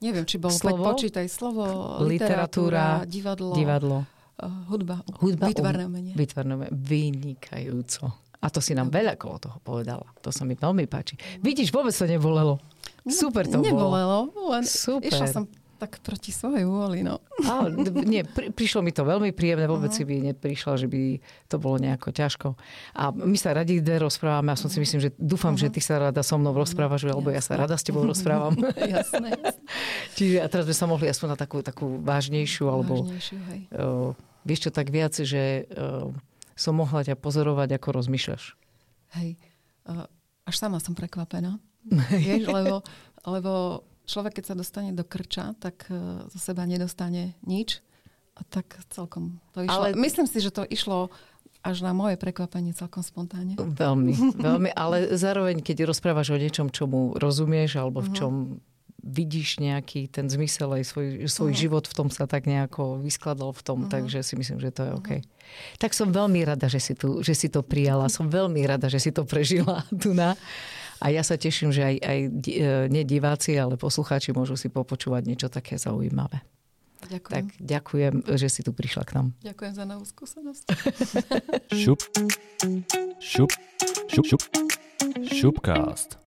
Neviem, 0.00 0.24
či 0.24 0.40
bolo 0.40 0.56
slovo, 0.56 0.96
počítaj 0.96 1.28
slovo, 1.28 2.00
literatúra, 2.08 3.04
literatúra 3.04 3.04
divadlo, 3.04 3.52
divadlo 3.52 3.98
uh, 4.40 4.64
hudba, 4.72 5.04
hudba 5.20 5.52
výtvarné 5.52 5.84
umenie. 5.84 6.12
Výtvarné 6.16 6.52
umenie. 6.56 6.72
Vynikajúco. 6.72 8.08
A 8.40 8.48
to 8.48 8.64
si 8.64 8.72
nám 8.72 8.88
veľa 8.88 9.20
kolo 9.20 9.36
toho 9.36 9.60
povedala. 9.60 10.08
To 10.24 10.32
sa 10.32 10.48
mi 10.48 10.56
veľmi 10.56 10.88
páči. 10.88 11.20
Vidíš, 11.44 11.68
vôbec 11.68 11.92
to 11.92 12.08
nebolelo. 12.08 12.56
Super 13.04 13.44
to 13.44 13.60
Nebolelo, 13.60 14.32
bolo. 14.32 14.56
len 14.56 14.64
Super. 14.64 15.08
išla 15.08 15.26
som 15.28 15.44
tak 15.80 15.96
proti 16.04 16.28
svojej 16.28 16.68
vôli, 16.68 17.00
no. 17.00 17.24
Áno, 17.40 17.72
nie, 18.04 18.20
pri, 18.20 18.52
prišlo 18.52 18.84
mi 18.84 18.92
to 18.92 19.00
veľmi 19.00 19.32
príjemné, 19.32 19.64
vôbec 19.64 19.88
uh-huh. 19.88 20.04
si 20.04 20.08
by 20.08 20.36
neprišla, 20.36 20.76
že 20.76 20.84
by 20.84 21.16
to 21.48 21.56
bolo 21.56 21.80
nejako 21.80 22.12
ťažko. 22.12 22.48
A 22.92 23.08
my 23.16 23.32
sa 23.40 23.56
radi 23.56 23.80
ide 23.80 23.96
rozprávame 23.96 24.52
a 24.52 24.60
som 24.60 24.68
si 24.68 24.76
myslím, 24.76 25.00
že 25.00 25.10
dúfam, 25.16 25.56
uh-huh. 25.56 25.72
že 25.72 25.72
ty 25.72 25.80
sa 25.80 25.96
rada 25.96 26.20
so 26.20 26.36
mnou 26.36 26.52
rozprávaš, 26.52 27.08
uh-huh. 27.08 27.16
alebo 27.16 27.32
ja 27.32 27.40
sa 27.40 27.56
rada 27.56 27.80
s 27.80 27.82
tebou 27.82 28.04
rozprávam. 28.04 28.52
jasné, 28.76 29.32
jasné. 29.32 29.64
Čiže 30.20 30.36
a 30.44 30.46
teraz 30.52 30.68
by 30.68 30.74
sa 30.76 30.84
mohli 30.84 31.08
aspoň 31.08 31.28
na 31.32 31.38
takú, 31.40 31.64
takú 31.64 31.96
vážnejšiu, 32.04 32.68
alebo 32.68 33.08
vážnejšiu, 33.08 33.38
hej. 33.48 33.60
Uh, 33.72 34.12
vieš 34.44 34.68
čo, 34.68 34.70
tak 34.70 34.92
viac, 34.92 35.16
že 35.16 35.64
uh, 35.72 36.12
som 36.52 36.76
mohla 36.76 37.00
ťa 37.08 37.16
pozorovať, 37.16 37.80
ako 37.80 37.88
rozmýšľaš. 38.04 38.52
Hej, 39.16 39.40
uh, 39.88 40.04
až 40.44 40.54
sama 40.60 40.76
som 40.76 40.92
prekvapená. 40.92 41.56
vieš, 42.12 42.44
lebo, 42.52 42.84
lebo 43.24 43.82
človek, 44.10 44.42
keď 44.42 44.44
sa 44.50 44.54
dostane 44.58 44.90
do 44.90 45.06
krča, 45.06 45.54
tak 45.62 45.86
e, 45.86 46.26
zo 46.26 46.38
seba 46.42 46.66
nedostane 46.66 47.38
nič. 47.46 47.78
A 48.34 48.42
tak 48.42 48.74
celkom 48.90 49.38
to 49.54 49.62
išlo. 49.62 49.74
Ale... 49.74 49.88
Myslím 49.94 50.26
si, 50.26 50.42
že 50.42 50.50
to 50.50 50.66
išlo 50.66 51.14
až 51.60 51.84
na 51.84 51.92
moje 51.92 52.16
prekvapenie 52.16 52.72
celkom 52.72 53.04
spontánne. 53.04 53.54
Veľmi, 53.54 54.14
veľmi. 54.48 54.70
Ale 54.72 55.12
zároveň, 55.14 55.60
keď 55.60 55.86
rozprávaš 55.86 56.32
o 56.34 56.40
niečom, 56.40 56.72
čomu 56.72 57.14
rozumieš, 57.14 57.78
alebo 57.78 58.02
v 58.02 58.10
mhm. 58.10 58.16
čom 58.16 58.32
vidíš 59.00 59.64
nejaký 59.64 60.12
ten 60.12 60.28
zmysel 60.28 60.76
aj 60.76 60.84
svoj, 60.84 61.06
svoj 61.24 61.52
uh-huh. 61.52 61.62
život 61.64 61.84
v 61.88 61.94
tom 61.96 62.08
sa 62.12 62.28
tak 62.28 62.44
nejako 62.44 63.00
vyskladal 63.00 63.56
v 63.56 63.62
tom, 63.64 63.78
uh-huh. 63.84 63.92
takže 63.92 64.20
si 64.20 64.36
myslím, 64.36 64.60
že 64.60 64.70
to 64.70 64.80
je 64.84 64.90
OK. 64.92 65.10
Uh-huh. 65.16 65.80
Tak 65.80 65.96
som 65.96 66.12
veľmi 66.12 66.44
rada, 66.44 66.68
že 66.68 66.78
si, 66.78 66.92
tu, 66.92 67.24
že 67.24 67.32
si 67.32 67.48
to 67.48 67.64
prijala. 67.64 68.12
Som 68.16 68.28
veľmi 68.28 68.60
rada, 68.68 68.92
že 68.92 69.00
si 69.00 69.10
to 69.10 69.24
prežila 69.24 69.82
tu 70.02 70.12
na. 70.12 70.36
A 71.00 71.08
ja 71.08 71.24
sa 71.24 71.40
teším, 71.40 71.72
že 71.72 71.80
aj, 71.80 71.96
aj 72.04 72.18
e, 72.28 72.64
nie 72.92 73.02
diváci, 73.08 73.56
ale 73.56 73.80
poslucháči 73.80 74.36
môžu 74.36 74.54
si 74.60 74.68
popočúvať 74.68 75.22
niečo 75.24 75.48
také 75.48 75.80
zaujímavé. 75.80 76.44
Ďakujem. 77.08 77.32
Tak 77.32 77.44
ďakujem, 77.56 78.14
že 78.36 78.48
si 78.52 78.60
tu 78.60 78.76
prišla 78.76 79.02
k 79.08 79.10
nám. 79.16 79.26
Ďakujem 79.40 79.72
za 79.72 79.84
novú 79.88 80.04
skúsenosť. 80.04 80.64
šup, 81.72 82.00
šup, 83.16 83.50
šup, 84.12 84.26
šup, 84.28 84.42
šupcast. 85.32 86.29